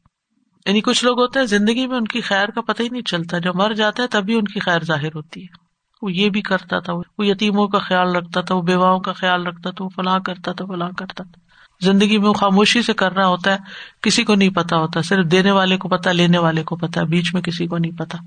یعنی 0.66 0.80
کچھ 0.80 1.04
لوگ 1.04 1.20
ہوتے 1.20 1.38
ہیں، 1.38 1.46
زندگی 1.46 1.86
میں 1.86 1.96
ان 1.96 2.04
کی 2.04 2.20
خیر 2.20 2.48
کا 2.48 2.60
پتہ 2.60 2.82
ہی 2.82 2.88
نہیں 2.88 3.02
چلتا، 3.02 3.38
جب 3.38 3.56
مر 3.56 3.72
جاتا 3.72 4.02
ہے 4.02 4.08
تبھی 4.08 4.34
ان 4.34 4.44
کی 4.44 4.60
خیر 4.60 4.84
ظاہر 4.84 5.14
ہوتی 5.14 5.42
ہے۔ 5.42 5.67
وہ 6.02 6.12
یہ 6.12 6.28
بھی 6.28 6.40
کرتا 6.40 6.78
تھا، 6.78 6.92
وہ 6.92 7.02
یتیموں 7.18 7.68
کا 7.68 7.78
خیال 7.78 8.16
رکھتا 8.16 8.40
تھا، 8.40 8.54
وہ 8.54 8.62
بیواؤں 8.62 9.00
کا 9.00 9.12
خیال 9.12 9.46
رکھتا 9.46 9.70
تھا، 9.70 9.84
وہ 9.84 9.90
فلاں 9.96 10.20
کرتا 10.20 10.52
تھا، 10.52 10.64
فلاں 10.64 10.90
کرتا 10.90 11.24
تھا۔ 11.24 11.40
زندگی 11.80 12.18
میں 12.18 12.28
وہ 12.28 12.32
خاموشی 12.32 12.82
سے 12.82 12.92
کر 12.92 13.12
رہا 13.12 13.26
ہوتا 13.26 13.52
ہے، 13.52 13.56
کسی 14.02 14.24
کو 14.24 14.34
نہیں 14.34 14.50
پتا 14.50 14.76
ہوتا، 14.76 15.02
صرف 15.02 15.26
دینے 15.26 15.50
والے 15.50 15.76
کو 15.76 15.88
پتا، 15.88 16.12
لینے 16.12 16.38
والے 16.38 16.62
کو 16.62 16.76
پتا، 16.76 17.02
بیچ 17.02 17.34
میں 17.34 17.42
کسی 17.42 17.66
کو 17.66 17.78
نہیں 17.78 17.92
پتا۔ 17.92 18.18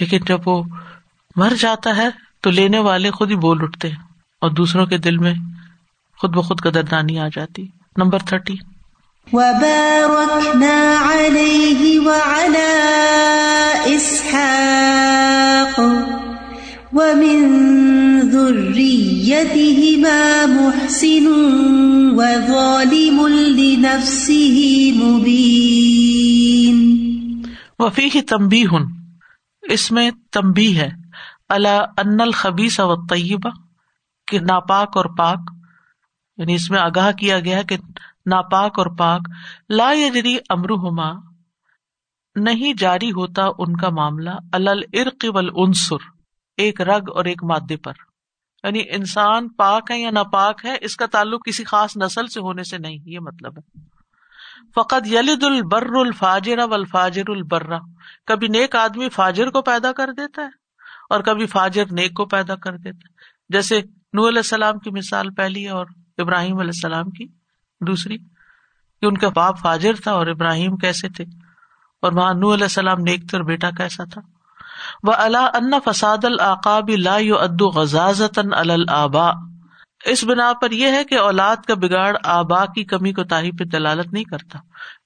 لیکن 0.00 0.18
جب 0.26 0.38
وہ 0.46 0.62
مر 1.36 1.52
جاتا 1.58 1.96
ہے، 1.96 2.08
تو 2.40 2.50
لینے 2.50 2.78
والے 2.78 3.10
خود 3.10 3.30
ہی 3.30 3.36
بول 3.36 3.58
اٹھتے 3.62 3.88
ہیں 3.88 3.96
اور 4.40 4.50
دوسروں 4.50 4.86
کے 4.86 4.98
دل 4.98 5.18
میں 5.18 5.34
خود 6.20 6.30
بخود 6.30 6.60
قدردانی 6.60 7.18
آ 7.18 7.28
جاتی۔ 7.32 7.66
Number 7.96 8.18
thirty. 8.18 8.54
ومن 16.92 17.40
ذريتهما 18.30 20.46
محسن 20.46 21.26
وظالم 22.16 23.28
لنفسه 23.28 24.92
مبين 24.96 26.78
وفيه 27.78 28.22
تنبيه، 28.22 28.86
اس 29.62 29.90
میں 29.90 30.10
تمبی 30.32 30.78
ہے 30.78 30.88
اللہ 31.48 31.84
ان 31.98 32.20
الخبیس 32.20 32.80
و 32.80 33.06
طیبہ 33.06 33.50
کہ 34.28 34.40
ناپاک 34.40 34.96
اور 34.96 35.04
پاک 35.18 35.38
یعنی 36.38 36.54
اس 36.54 36.70
میں 36.70 36.80
آگاہ 36.80 37.12
کیا 37.12 37.40
گیا 37.40 37.62
کہ 37.62 37.76
ناپاک 38.26 38.78
اور 38.78 38.86
پاک، 38.96 39.20
لا 39.70 39.94
یجری 39.94 40.38
امرہما 40.50 41.12
نہیں 42.36 42.72
جاری 42.78 43.12
ہوتا 43.12 43.46
ان 43.58 43.76
کا 43.76 43.90
معاملہ 43.90 44.30
الرق 44.52 45.24
والعنصر 45.34 46.17
ایک 46.58 46.80
رگ 46.80 47.10
اور 47.14 47.24
ایک 47.24 47.44
مادے 47.44 47.76
پر۔ 47.76 47.92
یعنی 48.64 48.82
انسان 48.90 49.48
پاک 49.48 49.90
ہے 49.90 49.98
یا 49.98 50.10
ناپاک 50.10 50.64
ہے، 50.64 50.76
اس 50.80 50.96
کا 50.96 51.06
تعلق 51.06 51.46
کسی 51.46 51.64
خاص 51.64 51.96
نسل 51.96 52.26
سے 52.26 52.40
ہونے 52.40 52.62
سے 52.62 52.78
نہیں، 52.78 52.98
یہ 53.04 53.20
مطلب 53.20 53.58
ہے۔ 53.58 53.80
فقط 54.74 55.06
یلد 55.06 55.44
البر 55.44 55.88
الفاجر 55.94 56.58
و 56.58 56.74
الفاجر 56.74 57.22
البرا 57.28 57.78
کبھی 58.26 58.48
نیک 58.48 58.76
آدمی 58.76 59.08
فاجر 59.08 59.50
کو 59.50 59.62
پیدا 59.62 59.92
کر 59.92 60.12
دیتا 60.12 60.42
ہے 60.42 60.46
اور 61.10 61.20
کبھی 61.20 61.46
فاجر 61.46 61.84
نیک 61.90 62.14
کو 62.14 62.24
پیدا 62.24 62.56
کر 62.56 62.72
دیتا 62.72 62.96
ہے۔ 62.96 63.12
جیسے 63.48 63.80
نو 64.12 64.28
علیہ 64.28 64.38
السلام 64.38 64.78
کی 64.78 64.90
مثال 64.90 65.30
پہلی 65.30 65.68
اور 65.68 65.86
ابراہیم 66.18 66.58
علیہ 66.58 66.70
السلام 66.74 67.10
کی 67.10 67.26
دوسری، 67.80 68.18
کہ 69.00 69.06
ان 69.06 69.18
کا 69.18 69.28
باپ 69.28 69.58
فاجر 69.58 69.92
تھا 70.02 70.12
اور 70.12 70.26
ابراہیم 70.26 70.76
کیسے 70.76 71.08
تھے؟ 71.08 71.24
اور 72.02 72.12
وہاں 72.12 72.34
نو 72.34 72.54
علیہ 72.54 72.64
السلام 72.64 72.98
نیک 73.00 73.30
تھے 73.30 73.38
اور 73.38 73.44
بیٹا 73.44 73.70
کیسا 73.70 74.04
تھا؟ 74.04 74.37
وہ 75.02 75.12
اللہ 75.12 75.48
ان 75.54 75.70
فساد 75.84 76.24
العقاب 76.24 76.88
لا 76.88 77.14
ادو 77.14 77.68
غزازت 77.68 78.38
الآبا 78.52 79.30
اس 80.04 80.24
بنا 80.24 80.52
پر 80.60 80.70
یہ 80.70 80.86
ہے 80.86 81.04
کہ 81.04 81.18
اولاد 81.18 81.56
کا 81.56 81.74
بگاڑ 81.74 82.16
آبا 82.24 82.64
کی 82.64 82.84
کمی 82.84 83.12
کو 83.12 83.24
تاہی 83.24 83.50
پہ 83.50 83.64
دلالت 83.64 84.12
نہیں 84.12 84.24
کرتا۔ 84.24 84.58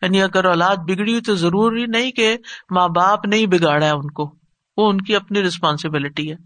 یعنی 0.02 0.22
اگر 0.22 0.44
اولاد 0.44 0.76
بگڑی 0.76 1.20
تو 1.20 1.34
ضروری 1.34 1.86
نہیں 1.86 2.10
کہ 2.12 2.36
ماں 2.70 2.88
باپ 2.88 3.26
نہیں 3.26 3.46
بگاڑا 3.46 3.86
ہے 3.86 3.90
ان 3.90 4.10
کو۔ 4.10 4.34
وہ 4.76 4.90
ان 4.90 5.00
کی 5.00 5.16
اپنی 5.16 5.42
ریسپانسبلٹی 5.42 6.30
ہے۔ 6.30 6.36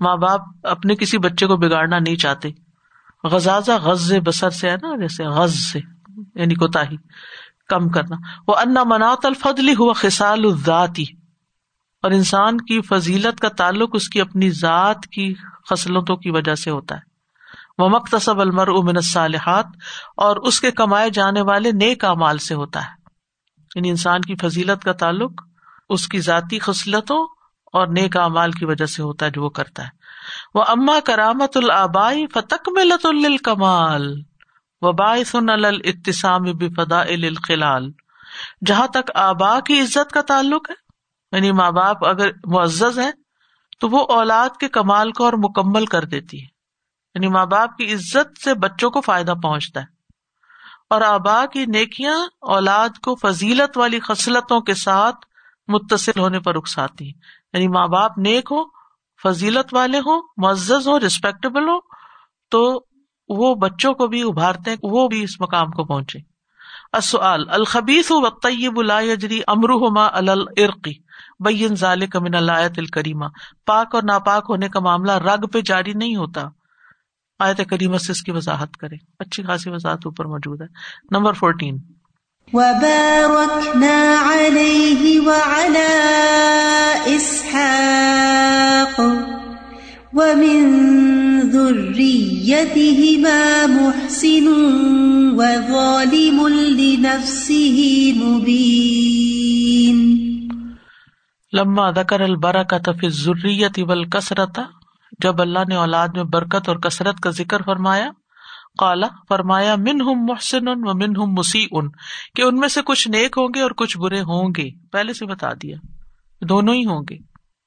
ماں 0.00 0.16
باپ 0.16 0.40
اپنے 0.62 0.94
کسی 0.94 1.18
بچے 1.18 1.46
کو 1.46 1.56
بگاڑنا 1.56 1.98
نہیں 1.98 2.16
چاہتے۔ 2.16 2.48
غزازہ 3.24 3.72
غز 3.72 4.12
بسر 4.26 4.50
سے 4.50 4.70
ہے 4.70 4.76
نا، 4.76 4.96
جیسے 4.96 5.24
غز 5.24 5.54
سے 5.54 5.80
یعنی 6.34 6.54
کوتا 6.54 6.80
کم 7.68 7.88
کرنا۔ 7.88 8.16
وہ 8.48 8.54
انا 8.56 8.84
مناط 8.84 9.26
الفضلی 9.26 9.74
ہوا 9.78 9.92
خسال 9.92 10.44
الذاتی 10.44 11.04
اور 12.02 12.10
انسان 12.10 12.56
کی 12.56 12.80
فضیلت 12.80 13.40
کا 13.40 13.48
تعلق 13.48 13.90
اس 13.92 14.08
کی 14.08 14.20
اپنی 14.20 14.50
ذات 14.50 15.06
کی 15.06 15.34
خصلتوں 15.70 16.16
کی 16.16 16.30
وجہ 16.30 16.54
سے 16.54 16.70
ہوتا 16.70 16.94
ہے۔ 16.94 17.00
وہ 17.78 17.88
مختصب 17.88 18.40
المر 18.40 18.68
امن 18.68 18.96
الصالحات 18.96 19.66
اور 20.16 20.36
اس 20.36 20.60
کے 20.60 20.70
کمائے 20.70 21.10
جانے 21.10 21.40
والے 21.40 21.70
نیک 21.72 22.04
امال 22.04 22.38
سے 22.38 22.54
ہوتا 22.54 22.80
ہے۔ 22.80 22.90
یعنی 23.76 23.90
انسان 23.90 24.20
کی 24.20 24.34
فضیلت 24.34 24.84
کا 24.84 24.92
تعلق 24.92 25.32
اس 25.88 26.08
کی 26.08 26.20
ذاتی 26.20 26.58
خصلتوں 26.58 27.26
اور 27.72 27.86
نیک 27.86 28.16
امال 28.16 28.52
کی 28.52 28.64
وجہ 28.64 28.86
سے 28.86 29.02
ہوتا 29.02 29.26
ہے 29.26 29.30
جو 29.30 29.42
وہ 29.42 29.50
کرتا 29.50 29.82
ہے۔ 29.82 29.88
وہ 30.54 30.64
اما 30.68 31.00
کرامت 31.04 31.56
الآبائی 31.56 32.26
فتک 32.26 32.68
ملت 32.68 33.06
الکمال 33.06 34.20
و 34.80 34.92
باعث 34.92 35.34
الاتسام 35.34 36.42
بفدا 36.42 37.00
الخلال۔ 37.00 37.90
جہاں 38.66 38.86
تک 38.86 39.10
آبا 39.14 39.60
کی 39.60 39.80
عزت 39.80 40.10
کا 40.10 40.20
تعلق 40.20 40.70
ہے 40.70 40.81
یعنی 41.32 41.52
ماں 41.52 41.70
باپ 41.70 42.06
اگر 42.06 42.30
معزز 42.44 42.98
ہے 42.98 43.10
تو 43.80 43.88
وہ 43.88 44.06
اولاد 44.08 44.56
کے 44.60 44.68
کمال 44.68 45.12
کو 45.12 45.24
اور 45.24 45.32
مکمل 45.32 45.86
کر 45.86 46.04
دیتی 46.04 46.42
ہے۔ 46.42 46.46
یعنی 47.14 47.28
ماں 47.28 47.46
باپ 47.46 47.76
کی 47.76 47.94
عزت 47.94 48.42
سے 48.44 48.54
بچوں 48.54 48.90
کو 48.90 49.00
فائدہ 49.00 49.34
پہنچتا 49.42 49.80
ہے۔ 49.80 49.86
اور 50.90 51.00
آبا 51.00 51.46
کی 51.46 51.66
نیکیاں 51.66 52.14
اولاد 52.40 52.88
کو 52.88 53.14
فضیلت 53.14 53.78
والی 53.78 54.00
خصلتوں 54.00 54.60
کے 54.60 54.74
ساتھ 54.74 55.16
متصل 55.68 56.18
ہونے 56.18 56.40
پر 56.40 56.56
اکساتی 56.56 57.04
ہیں۔ 57.04 57.12
یعنی 57.52 57.68
ماں 57.68 57.86
باپ 57.86 58.18
نیک 58.18 58.48
ہو 58.50 58.64
فضیلت 59.22 59.74
والے 59.74 59.98
ہوں، 59.98 60.22
معزز 60.36 60.88
ہو 60.88 61.00
ریسپیکٹیبل 61.00 61.68
ہو 61.68 61.78
تو 62.50 62.84
وہ 63.28 63.54
بچوں 63.54 63.94
کو 63.94 64.06
بھی 64.06 64.22
ابھارتے 64.22 64.70
ہیں، 64.70 64.76
وہ 64.82 65.08
بھی 65.08 65.22
اس 65.22 65.40
مقام 65.40 65.70
کو 65.70 65.84
پہنچے۔ 65.84 66.18
السؤال، 66.92 67.48
الخبیث 67.48 68.10
و 68.10 68.30
طیب 68.30 68.82
لا 68.82 69.00
یجری 69.00 69.40
امرهما 69.46 70.08
علی 70.12 70.30
الارقی 70.30 71.11
بین 71.44 71.74
ذالک 71.74 72.16
من 72.16 72.34
الایت 72.34 72.72
الکریمہ 72.76 73.24
پاک 73.66 73.94
اور 73.94 74.02
ناپاک 74.02 74.46
ہونے 74.48 74.68
کا 74.68 74.80
معاملہ 74.80 75.12
رگ 75.12 75.46
پہ 75.46 75.60
جاری 75.60 75.92
نہیں 75.92 76.16
ہوتا۔ 76.16 76.48
آیت 77.38 77.60
کریمہ 77.70 77.96
سے 77.96 78.12
اس 78.12 78.22
کی 78.22 78.30
وضاحت 78.30 78.76
کرے 78.76 78.96
اچھی 79.18 79.42
خاصی 79.42 79.70
وضاحت 79.70 80.00
اوپر 80.04 80.24
موجود 80.24 80.60
ہے۔ 80.60 80.66
نمبر 81.10 81.32
فورٹین 81.32 81.78
وباركنا 82.52 83.98
عليه 84.24 85.04
وعلى 85.24 85.92
إسحاق 87.16 89.00
ومن 90.12 90.60
ذريتهما 91.50 93.40
محسن 93.66 94.48
وظالم 95.34 96.48
لنفسه 96.48 97.80
مبين 98.16 99.51
لما 101.52 101.90
ذکر 101.90 102.20
البرکت 102.20 102.88
فی 103.00 103.06
الذریت 103.06 103.78
والکثرت، 103.86 104.58
جب 105.18 105.40
اللہ 105.40 105.58
نے 105.68 105.74
اولاد 105.74 106.08
میں 106.08 106.24
برکت 106.24 106.68
اور 106.68 106.76
کثرت 106.76 107.20
کا 107.20 107.30
ذکر 107.30 107.62
فرمایا 107.62 108.10
قالا 108.78 109.06
فرمایا 109.28 109.76
من 109.76 110.00
ہم 110.00 110.24
محسن 110.24 110.68
و 110.68 110.94
من 110.94 111.16
ہم 111.16 111.32
مسیح 111.32 111.66
ان 111.70 111.88
کہ 112.34 112.42
ان 112.42 112.56
میں 112.56 112.68
سے 112.68 112.82
کچھ 112.82 113.08
نیک 113.08 113.38
ہوں 113.38 113.48
گے 113.54 113.60
اور 113.60 113.70
کچھ 113.70 113.98
برے 113.98 114.20
ہوں 114.20 114.48
گے۔ 114.56 114.88
پہلے 114.92 115.12
سے 115.12 115.26
بتا 115.26 115.52
دیا، 115.52 115.76
دونوں 116.40 116.74
ہی 116.74 116.84
ہوں 116.84 117.02
گے۔ 117.10 117.16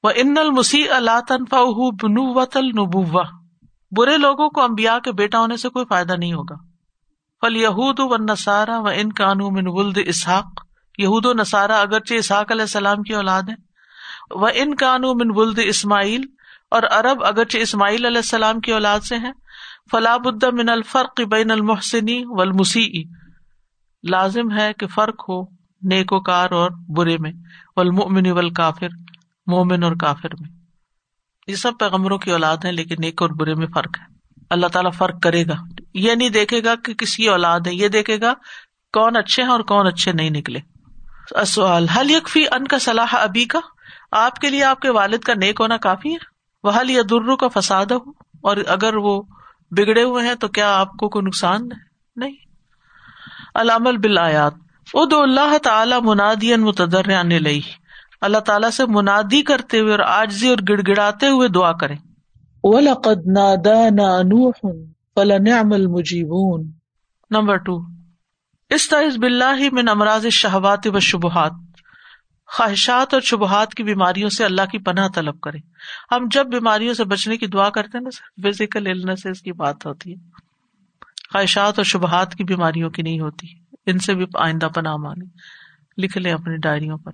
وہ 0.02 0.10
ان 0.14 0.38
المسی 0.38 0.88
اللہ 0.88 1.20
تنفا 1.28 1.62
بنوت 2.02 2.56
النبوا 2.56 3.22
برے 3.96 4.16
لوگوں 4.16 4.50
کو 4.50 4.62
امبیا 4.62 4.98
کے 4.98 5.12
بیٹا 5.12 5.38
ہونے 5.40 5.56
سے 5.56 5.68
کوئی 5.68 5.84
فائدہ 5.88 6.12
نہیں 6.12 6.32
ہوگا۔ 6.32 6.54
فل 7.40 7.56
یہود 7.56 8.00
و 8.00 8.16
نسارا 8.16 8.78
و 8.78 8.88
ان 8.94 9.12
کانو 9.12 9.50
من 9.50 9.66
ولد 9.66 9.98
اسحاق، 10.06 10.64
یہود 10.98 11.26
و 11.26 11.32
نسارا 11.32 11.80
اگرچہ 11.80 12.14
اسحاق 12.14 12.52
علیہ 12.52 12.62
السلام 12.62 13.02
کی 13.02 13.14
اولاد 13.14 13.42
ہے 13.42 13.65
وہ 14.30 14.48
ان 14.54 14.74
کانو 14.74 15.14
من 15.14 15.30
ولد 15.34 15.58
اسماعیل 15.64 16.22
اور 16.70 16.82
ارب 16.82 17.24
اگرچہ 17.24 17.58
اسماعیل 17.58 18.04
علیہ 18.04 18.16
السلام 18.16 18.60
کی 18.60 18.72
اولاد 18.72 19.00
سے 19.00 19.16
ہیں 19.16 19.32
فلاح 19.90 20.16
من 20.52 20.68
الفرق 20.68 21.20
بین 21.20 21.50
المحسنی 21.50 22.22
و 22.26 22.42
لازم 24.10 24.58
ہے 24.58 24.72
کہ 24.72 24.86
فرق 24.86 25.28
ہو 25.28 25.42
نیک 25.82 26.12
و 26.12 26.20
کار 26.20 26.50
اور 26.50 26.70
برے 26.88 27.18
میں، 27.18 27.32
والمؤمن 27.76 28.30
والکافر، 28.30 28.88
مومن 29.46 29.82
اور 29.82 29.92
کافر 30.00 30.28
میں۔ 30.40 30.50
یہ 31.46 31.54
سب 31.54 31.72
پیغمبروں 31.78 32.18
کی 32.18 32.30
اولاد 32.30 32.56
ہے 32.64 32.72
لیکن 32.72 32.94
نیک 32.98 33.22
اور 33.22 33.30
برے 33.30 33.54
میں 33.54 33.66
فرق 33.66 33.98
ہے۔ 34.00 34.04
اللہ 34.50 34.66
تعالیٰ 34.66 34.92
فرق 34.92 35.22
کرے 35.22 35.46
گا۔ 35.46 35.54
یہ 35.94 36.14
نہیں 36.14 36.28
دیکھے 36.28 36.64
گا 36.64 36.74
کہ 36.74 36.94
کس 36.94 37.16
کی 37.16 37.28
اولاد 37.28 37.60
ہے، 37.66 37.74
یہ 37.74 37.88
دیکھے 37.88 38.20
گا 38.20 38.34
کون 38.92 39.16
اچھے 39.16 39.42
ہیں 39.42 39.50
اور 39.50 39.60
کون 39.60 39.86
اچھے 39.86 40.12
نہیں 40.12 40.30
نکلے۔ 40.30 40.60
سوال 41.46 41.88
حل 41.88 42.10
یکفی 42.10 42.44
ان 42.50 42.66
کا 42.66 42.78
صلاح 42.78 43.14
ابھی 43.14 43.44
کا 43.44 43.60
آپ 44.10 44.36
کے 44.36 44.50
لیے 44.50 44.64
آپ 44.64 44.80
کے 44.80 44.90
والد 44.90 45.18
کا 45.18 45.34
نیک 45.34 45.60
ہونا 45.60 45.76
کافی 45.76 46.12
ہے۔ 46.12 46.36
وہ 46.64 46.90
یا 46.90 47.02
درو 47.10 47.36
کا 47.36 47.48
فساد 47.48 47.86
ہو 47.86 48.10
اور 48.40 48.56
اگر 48.66 48.96
وہ 48.96 49.22
بگڑے 49.70 50.02
ہوئے 50.02 50.28
ہیں 50.28 50.34
تو 50.34 50.48
کیا 50.48 50.78
آپ 50.78 50.90
کو 50.90 51.08
کوئی 51.08 51.26
نقصان 51.26 51.68
نہیں۔ 52.16 52.34
العمل 53.54 53.96
بلایات 53.96 54.54
ادو 54.94 55.22
اللہ 55.22 55.58
تعالی 55.58 55.94
منادی 56.02 56.56
متدر 56.56 57.24
لئی 57.40 57.60
اللہ 58.20 58.38
تعالیٰ 58.38 58.70
سے 58.70 58.86
منادی 58.86 59.42
کرتے 59.42 59.80
ہوئے 59.80 59.90
اور 59.90 59.98
آجزی 59.98 60.48
اور 60.48 60.56
گڑ 60.68 60.80
گڑاتے 60.88 61.28
ہوئے 61.28 61.48
دعا 61.48 61.72
کریں۔ 61.72 61.96
وَلَقَدْ 62.62 63.16
نَادَانَا 63.26 64.22
نُوحٌ 64.22 64.72
فَلَنِعْمَ 65.14 65.74
الْمُجِيبُونَ۔ 65.74 66.70
Number 67.30 67.56
two. 67.56 67.80
استعز 68.70 69.18
باللہ 69.18 69.68
من 69.72 69.88
امراض 69.88 70.24
الشہوات 70.24 70.86
و 70.86 70.98
شبہات 70.98 71.52
خواہشات 72.52 73.14
اور 73.14 73.22
شبہات 73.22 73.74
کی 73.74 73.82
بیماریوں 73.82 74.28
سے 74.28 74.44
اللہ 74.44 74.62
کی 74.72 74.78
پناہ 74.78 75.08
طلب 75.08 75.40
کریں۔ 75.40 75.60
ہم 76.12 76.28
جب 76.30 76.46
بیماریوں 76.46 76.94
سے 76.94 77.04
بچنے 77.04 77.36
کی 77.36 77.46
دعا 77.46 77.70
کرتے 77.70 77.98
ہیں 77.98 78.04
نا 78.04 78.10
فزیکل 78.42 78.86
النس 78.86 79.42
کی 79.42 79.52
بات 79.52 79.86
ہوتی 79.86 80.10
ہے۔ 80.12 80.16
خواہشات 81.32 81.78
اور 81.78 81.84
شبہات 81.84 82.34
کی 82.34 82.44
بیماریوں 82.44 82.90
کی 82.90 83.02
نہیں 83.02 83.20
ہوتی۔ 83.20 83.46
ان 83.86 83.98
سے 83.98 84.14
بھی 84.14 84.26
آئندہ 84.34 84.66
پناہ 84.66 84.96
مانے 84.96 85.24
لکھ 86.02 86.18
لیں 86.18 86.32
اپنی 86.32 86.56
ڈائریوں 86.56 86.98
پر۔ 86.98 87.12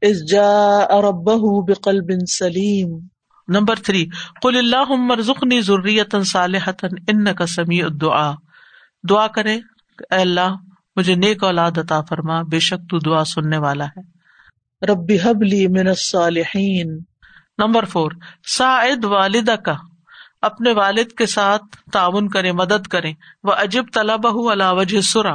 اس 0.00 0.30
جا 0.30 0.78
اربہ 0.90 1.62
بقلب 1.66 2.10
سلیم۔ 2.28 2.98
نمبر 3.48 3.76
تھری 3.76 4.06
قل 4.42 4.56
اللہ 4.56 4.84
مرزقنی 4.88 5.60
ضروریت 5.60 6.14
صالحتا 6.26 6.86
انک 7.08 7.42
سمیع 7.48 7.84
الدعاء۔ 7.84 8.32
دعا 9.08 9.26
کرے 9.26 9.54
اے 10.10 10.16
اللہ 10.16 10.54
مجھے 10.96 11.14
نیک 11.14 11.44
اولاد 11.44 11.78
عطا 11.78 12.00
فرما 12.00 12.42
بے 12.42 12.58
شک 12.58 12.90
تو 12.90 12.98
دعا 12.98 13.24
سننے 13.24 13.58
والا 13.58 13.84
ہے۔ 13.84 14.19
ربی 14.88 15.18
حبلی 15.20 15.66
من 15.66 15.86
الصالحین۔ 15.86 16.98
نمبر 17.58 17.84
فور 17.84 18.10
ساعد 18.58 19.04
والدہ 19.04 19.56
کا 19.56 19.74
اپنے 20.42 20.72
والد 20.72 21.12
کے 21.12 21.26
ساتھ 21.26 21.62
تعاون 21.92 22.28
کرے 22.28 22.52
مدد 22.52 22.86
کرے 22.86 23.12
وہ 23.42 23.52
عجب 23.52 23.84
طلبہ 23.94 24.52
علا 24.52 24.70
وجہ 24.70 25.00
سرا 25.00 25.34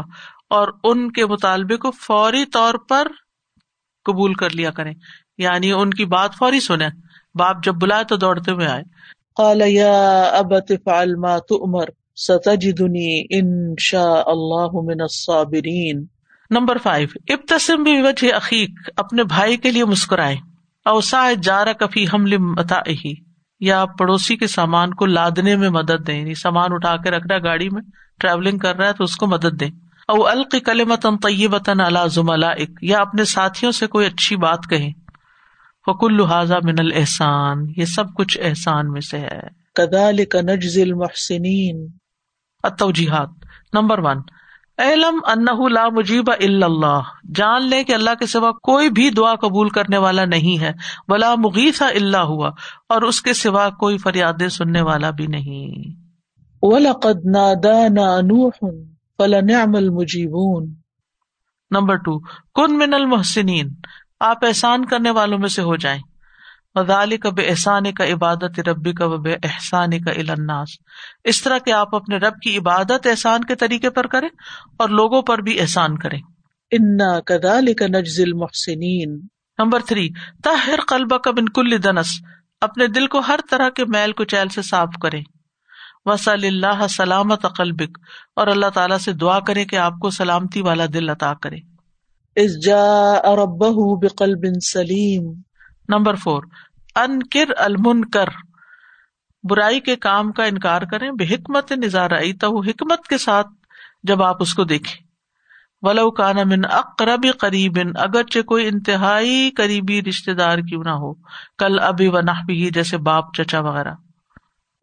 اور 0.50 0.68
ان 0.84 1.12
کے 1.12 1.26
مطالبے 1.26 1.78
کو 1.78 1.92
فوری 1.92 2.46
طور 2.46 2.74
پر 2.90 3.08
قبول 4.06 4.34
کر 4.34 4.50
لیا 4.50 4.72
کریں۔ 4.72 4.94
یعنی 5.38 5.72
ان 5.72 5.90
کی 5.90 6.06
بات 6.06 6.32
فوری 6.40 6.60
سنیں۔ 6.60 6.90
باپ 7.36 7.56
جب 7.64 7.74
بلائے 7.82 8.04
تو 8.04 8.16
دوڑتے 8.16 8.52
ہوئے 8.52 8.68
آئے۔ 8.68 8.84
قال 9.36 9.62
یا 9.66 10.22
ابت 10.22 10.72
فعل 10.86 11.16
ما 11.16 11.38
تؤمر 11.38 11.86
ستجدنی 12.16 13.22
ان 13.30 13.74
شاء 13.80 14.24
اللہ 14.26 14.68
من 14.74 15.02
الصابرین۔ 15.02 16.06
نمبر 16.60 16.78
فائیو 16.78 17.08
ابتسم 17.30 17.84
بھی 17.84 18.02
وجہ 18.02 18.34
عقیق 18.34 18.90
اپنے 18.98 19.24
بھائی 19.24 19.58
کے 19.58 19.72
لیے 19.72 19.86
مسکرائے 19.86 20.36
اوسا 20.86 21.34
جارا 21.44 21.74
کفی 21.74 22.06
حمل 22.14 22.38
متا 22.38 22.80
یا 23.60 23.86
پڑوسی 23.86 24.38
کے 24.38 24.48
سامان 24.48 24.94
کو 24.94 25.06
لادنے 25.06 25.56
میں 25.56 25.70
مدد 25.70 26.08
دیں۔ 26.08 26.20
یعنی 26.20 26.34
سامان 26.34 26.68
اٹھا 26.72 26.98
کے 26.98 27.12
رکھ 27.12 27.28
رہا 27.30 27.38
گاڑی 27.44 27.70
میں 27.70 27.82
ٹریولنگ 28.20 28.58
کر 28.58 28.76
رہا 28.76 28.88
ہے 28.88 28.94
تو 28.94 29.04
اس 29.04 29.16
کو 29.16 29.28
مدد 29.28 29.60
دیں۔ 29.60 29.70
او 30.08 30.28
الق 30.28 30.56
کلمتن 30.66 31.18
طیبتن 31.18 31.80
علی 31.80 32.00
زملائک 32.10 32.70
یا 32.82 33.00
اپنے 33.00 33.24
ساتھیوں 33.24 33.72
سے 33.72 33.88
کوئی 33.88 34.08
اچھی 34.08 34.36
بات 34.36 34.60
کہیں۔ 34.70 34.94
فکل 35.86 36.18
لہٰذا 36.18 36.56
من 36.64 36.76
الحسان 36.80 37.58
یہ 37.78 37.86
سب 37.86 38.14
کچھ 38.14 38.38
احسان 38.42 38.92
میں 38.92 39.02
سے 39.02 39.20
ہے۔ 39.20 39.40
کذالک 39.76 40.36
نجزی 40.36 40.82
المحسنین۔ 40.82 41.88
التوجیحات 42.64 43.30
نمبر 43.74 44.00
ون۔ 44.00 44.18
علم 44.78 45.20
انہ 45.28 45.70
لا 45.70 45.90
مجیب 45.90 46.32
الا 46.32 46.66
اللہ۔ 46.66 47.02
جان 47.36 47.66
لے 47.66 47.84
کہ 47.84 47.94
اللہ 47.94 48.10
کے 48.20 48.26
سوا 48.26 48.52
کوئی 48.52 48.90
بھی 48.90 49.10
دعا 49.10 49.36
قبول 49.36 49.70
کرنے 49.70 49.98
والا 49.98 50.26
نہیں 50.26 50.62
ہے۔ 50.62 50.72
بلا 51.08 51.36
مغیثہ 51.36 51.84
اللہ 51.84 52.18
ہوا۔ 52.18 52.50
اور 52.90 53.02
اس 53.02 53.22
کے 53.22 53.34
سوا 53.34 53.70
کوئی 53.70 53.98
فریادیں 53.98 54.50
سننے 54.50 54.82
والا 54.82 55.10
بھی 55.10 55.28
نہیں۔ 55.28 55.94
وَلَقَدْ 56.62 57.16
نَادَانَا 57.26 58.22
نُوحٌ 58.22 58.72
فَلَنِعْمَ 59.18 59.78
الْمُجِيبُونَ 59.78 60.66
نمبر 61.72 61.96
ٹو 61.96 62.20
کن 62.56 62.78
من 62.78 62.94
المحسنین۔ 62.94 63.70
آپ 64.20 64.46
احسان 64.46 64.86
کرنے 64.86 65.10
والوں 65.10 65.38
میں 65.38 65.50
سے 65.50 65.62
ہو 65.62 65.76
جائیں۔ 65.76 66.02
وزال 66.76 67.18
کا 67.18 67.30
بے 67.30 67.48
احسان 67.48 67.92
کا 67.92 68.06
عبادت 68.06 68.60
ربی 68.60 68.94
کا 68.94 69.08
بے 69.08 69.34
احسان 69.34 70.04
کا 70.04 70.12
الناس۔ 70.12 70.70
اس 71.24 71.44
طرح 71.44 71.58
کہ 71.58 71.72
آپ 71.72 71.96
اپنے 71.96 72.18
رب 72.18 72.34
کی 72.44 72.58
عبادت 72.58 73.08
احسان 73.08 73.44
کے 73.44 73.56
طریقے 73.56 73.90
پر 73.90 74.08
کریں 74.08 74.30
اور 74.78 74.90
لوگوں 74.90 75.22
پر 75.22 75.38
بھی 75.38 75.60
احسان 75.62 75.98
کریں۔ 75.98 76.20
انا 76.72 77.20
کدال 77.20 77.74
کا 77.74 77.88
نجزل 77.88 78.34
محسنین 78.34 79.20
نمبر 79.60 79.80
تھری 79.88 80.10
تاہر 80.44 80.80
قلبہ 80.88 81.18
کا 81.18 81.32
بن 81.32 81.50
کل 81.50 81.84
دنس 81.84 82.08
اپنے 82.62 82.88
دل 82.88 83.08
کو 83.08 83.20
ہر 83.20 83.40
طرح 83.50 83.70
کے 83.70 83.86
میل 83.86 84.12
کو 84.12 84.24
چیل 84.24 84.48
سے 84.48 84.62
صاف 84.62 84.90
کرے 85.02 85.22
وسل 86.06 86.46
اللہ 86.46 86.88
سلامت 86.88 87.46
قلبک 87.58 87.98
اور 88.36 88.48
اللہ 88.48 88.70
تعالیٰ 88.74 88.98
سے 88.98 89.14
دعا 89.14 89.40
کرے 89.40 89.66
کہ 89.66 89.76
آپ 89.76 89.94
کو 90.02 90.10
سلامتی 90.10 90.62
والا 90.62 90.86
دل 90.94 91.10
عطا 91.10 91.34
کرے۔ 91.42 91.58
اس 92.36 92.66
جا 92.66 93.12
اربہ 93.24 93.96
بقلب 94.02 94.46
سلیم 94.64 95.42
نمبر 95.90 96.16
فور 96.16 96.44
ان 96.96 97.24
کر 97.24 97.52
المن 97.58 98.06
کر 98.06 98.26
برائی 99.44 99.80
کے 99.80 99.96
کام 99.96 100.32
کا 100.32 100.44
انکار 100.44 100.82
کریں 100.82 101.12
بے 101.12 101.24
حکمت 101.24 101.72
نظارہ 101.72 102.24
حکمت 102.44 103.08
کے 103.08 103.18
ساتھ 103.18 103.48
جب 104.04 104.24
آپ 104.24 104.38
اس 104.40 104.54
کو 104.54 104.64
دیکھیں۔ 104.64 105.06
ولو 105.82 106.12
کانا 106.12 106.44
من 106.44 106.66
اقرب 106.72 107.26
قریب 107.40 107.78
اگرچہ 107.96 108.40
کوئی 108.42 108.68
انتہائی 108.68 109.50
قریبی 109.50 110.02
رشتے 110.02 110.34
دار 110.34 110.58
کیوں 110.58 110.84
نہ 110.84 110.90
ہو 110.90 111.14
کل 111.58 111.80
ابھی 111.80 112.08
و 112.08 112.22
نہ 112.22 112.32
بھی 112.46 112.70
جیسے 112.74 112.98
باپ 112.98 113.34
چچا 113.34 113.60
وغیرہ۔ 113.60 113.94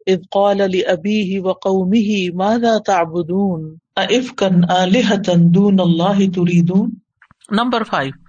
اذ 0.07 0.19
قال 0.31 0.57
لأبيه 0.57 1.43
وقومه 1.43 2.35
ماذا 2.35 2.77
تعبدون؟ 2.85 3.75
افكا 3.95 4.47
آلهة 4.69 5.35
دون 5.37 5.79
الله 5.79 6.31
تريدون 6.31 6.93
نمبر 7.51 7.83
فائیو۔ 7.83 8.22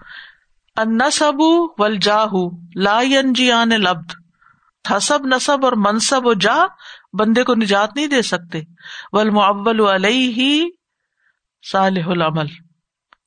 النصب 0.76 1.40
والجاہ 1.78 2.34
لا 2.76 3.00
ينجيان 3.02 3.72
العبد۔ 3.72 4.12
حسب 4.90 5.18
نصب 5.26 5.64
اور 5.64 5.72
منصب 5.76 6.26
و 6.26 6.34
جا 6.34 6.56
بندے 7.12 7.42
کو 7.42 7.54
نجات 7.54 7.96
نہیں 7.96 8.06
دے 8.06 8.22
سکتے۔ 8.22 8.60
والمعول 9.12 9.80
علیہ 9.80 10.64
صالح 11.72 12.06
العمل۔ 12.06 12.46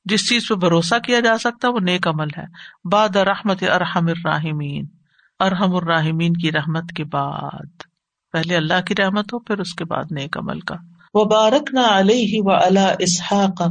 جس 0.04 0.28
چیز 0.28 0.48
پہ 0.48 0.54
بھروسہ 0.54 0.98
کیا 0.98 1.20
جا 1.20 1.38
سکتا 1.38 1.68
وہ 1.68 1.80
نیک 1.80 2.08
عمل 2.08 2.26
ہے۔ 2.36 2.44
بعد 2.92 3.16
رحمت 3.16 3.62
ارحم 3.62 4.06
الراحمین۔ 4.06 4.86
ارحم 5.40 5.74
الراحمین 5.74 6.32
کی 6.32 6.52
رحمت 6.52 6.84
کے 6.96 7.04
بعد۔ 7.04 7.82
پہلے 8.32 8.56
اللہ 8.56 8.80
کی 8.86 8.94
رحمت 8.98 9.32
ہو، 9.32 9.38
پھر 9.38 9.58
اس 9.58 9.74
کے 9.74 9.84
بعد 9.84 10.04
نیک 10.10 10.38
عمل 10.38 10.60
کا۔ 10.60 10.76
وبارک 11.14 11.74
نہ 11.74 11.80
علیہ 11.80 12.40
و 12.42 12.52
اللہ 12.52 12.94
اسحاق۔ 12.98 13.62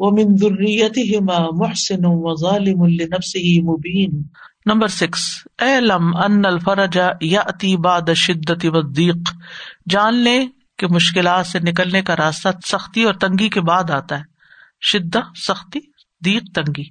ومن 0.00 0.36
ذريتهما 0.36 1.38
محسن 1.56 2.06
وظالم 2.06 2.86
لنفسه 2.86 3.62
مبين 3.62 4.22
نمبر 4.66 4.86
سکس 4.86 5.24
اے 5.62 5.80
لم 5.80 6.16
ان 6.16 6.44
الفرج 6.44 6.98
یا 7.20 7.40
اتی 7.40 7.76
باد 7.76 8.14
شدت 8.14 8.66
وزیق 8.72 9.32
جان 9.88 10.14
لے 10.14 10.46
کہ 10.78 10.86
مشکلات 10.86 11.46
سے 11.46 11.58
نکلنے 11.58 12.02
کا 12.02 12.16
راستہ 12.16 12.48
سختی 12.66 13.02
اور 13.02 13.14
تنگی 13.14 13.48
کے 13.48 13.60
بعد 13.60 13.90
آتا 13.90 14.18
ہے۔ 14.18 14.24
شدت 14.80 15.38
سختی 15.48 15.80
دیق 16.24 16.42
تنگی۔ 16.54 16.84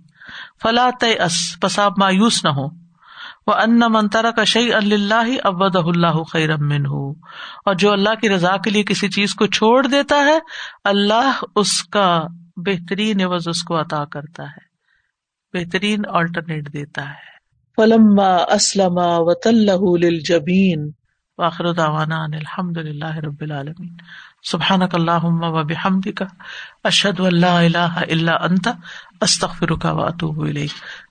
فلا 0.63 0.89
تس 0.99 1.59
پساب 1.61 1.91
مایوس 1.97 2.45
نہ 2.45 2.49
ہو 2.49 2.67
وہ 3.47 3.53
ان 3.53 3.79
منترا 3.79 4.31
کا 4.31 4.43
شعی 4.43 4.73
اللہ 4.73 5.29
ابد 5.43 5.75
اللہ 5.75 6.23
خیر 6.23 6.57
من 6.57 6.85
ہو 6.85 7.09
اور 7.65 7.73
جو 7.73 7.91
اللہ 7.91 8.15
کی 8.21 8.29
رضا 8.29 8.57
کے 8.57 8.69
لیے 8.69 8.83
کسی 8.83 9.09
چیز 9.09 9.35
کو 9.35 9.45
چھوڑ 9.45 9.87
دیتا 9.87 10.15
ہے، 10.15 10.39
اللہ 10.83 11.43
اس 11.55 11.83
کا 11.83 12.27
بہترین 12.65 13.21
عوض 13.21 13.47
اس 13.47 13.63
کو 13.63 13.81
عطا 13.81 14.05
کرتا 14.05 14.43
ہے 14.43 14.69
بہترین 15.53 16.01
آلٹرنیٹ 16.09 16.73
دیتا 16.73 17.09
ہے۔ 17.09 17.29
فلم 17.75 18.19
اسلم 18.49 18.99
و 19.03 19.33
طلبین 19.33 20.91
واخر 21.37 21.73
دعوانا 21.73 22.23
الحمد 22.23 22.77
للہ 22.77 23.15
رب 23.15 23.41
العالمین 23.41 23.97
سبحان 24.43 24.81
اللہ 24.93 25.23
و 25.23 25.63
بحمد 25.63 26.07
کا 26.15 26.25
اشد 26.83 27.19
اللہ 27.19 27.45
اللہ 27.45 28.03
اللہ 28.11 28.31
انت 28.31 28.67
استخر 29.21 29.75
کا 29.75 29.91
واتو 29.91 30.41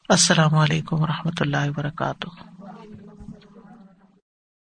السلام 0.09 0.55
علیکم 0.55 1.01
و 1.01 1.07
رحمۃ 1.07 1.40
اللہ 1.40 1.68
وبرکاتہ 1.68 2.47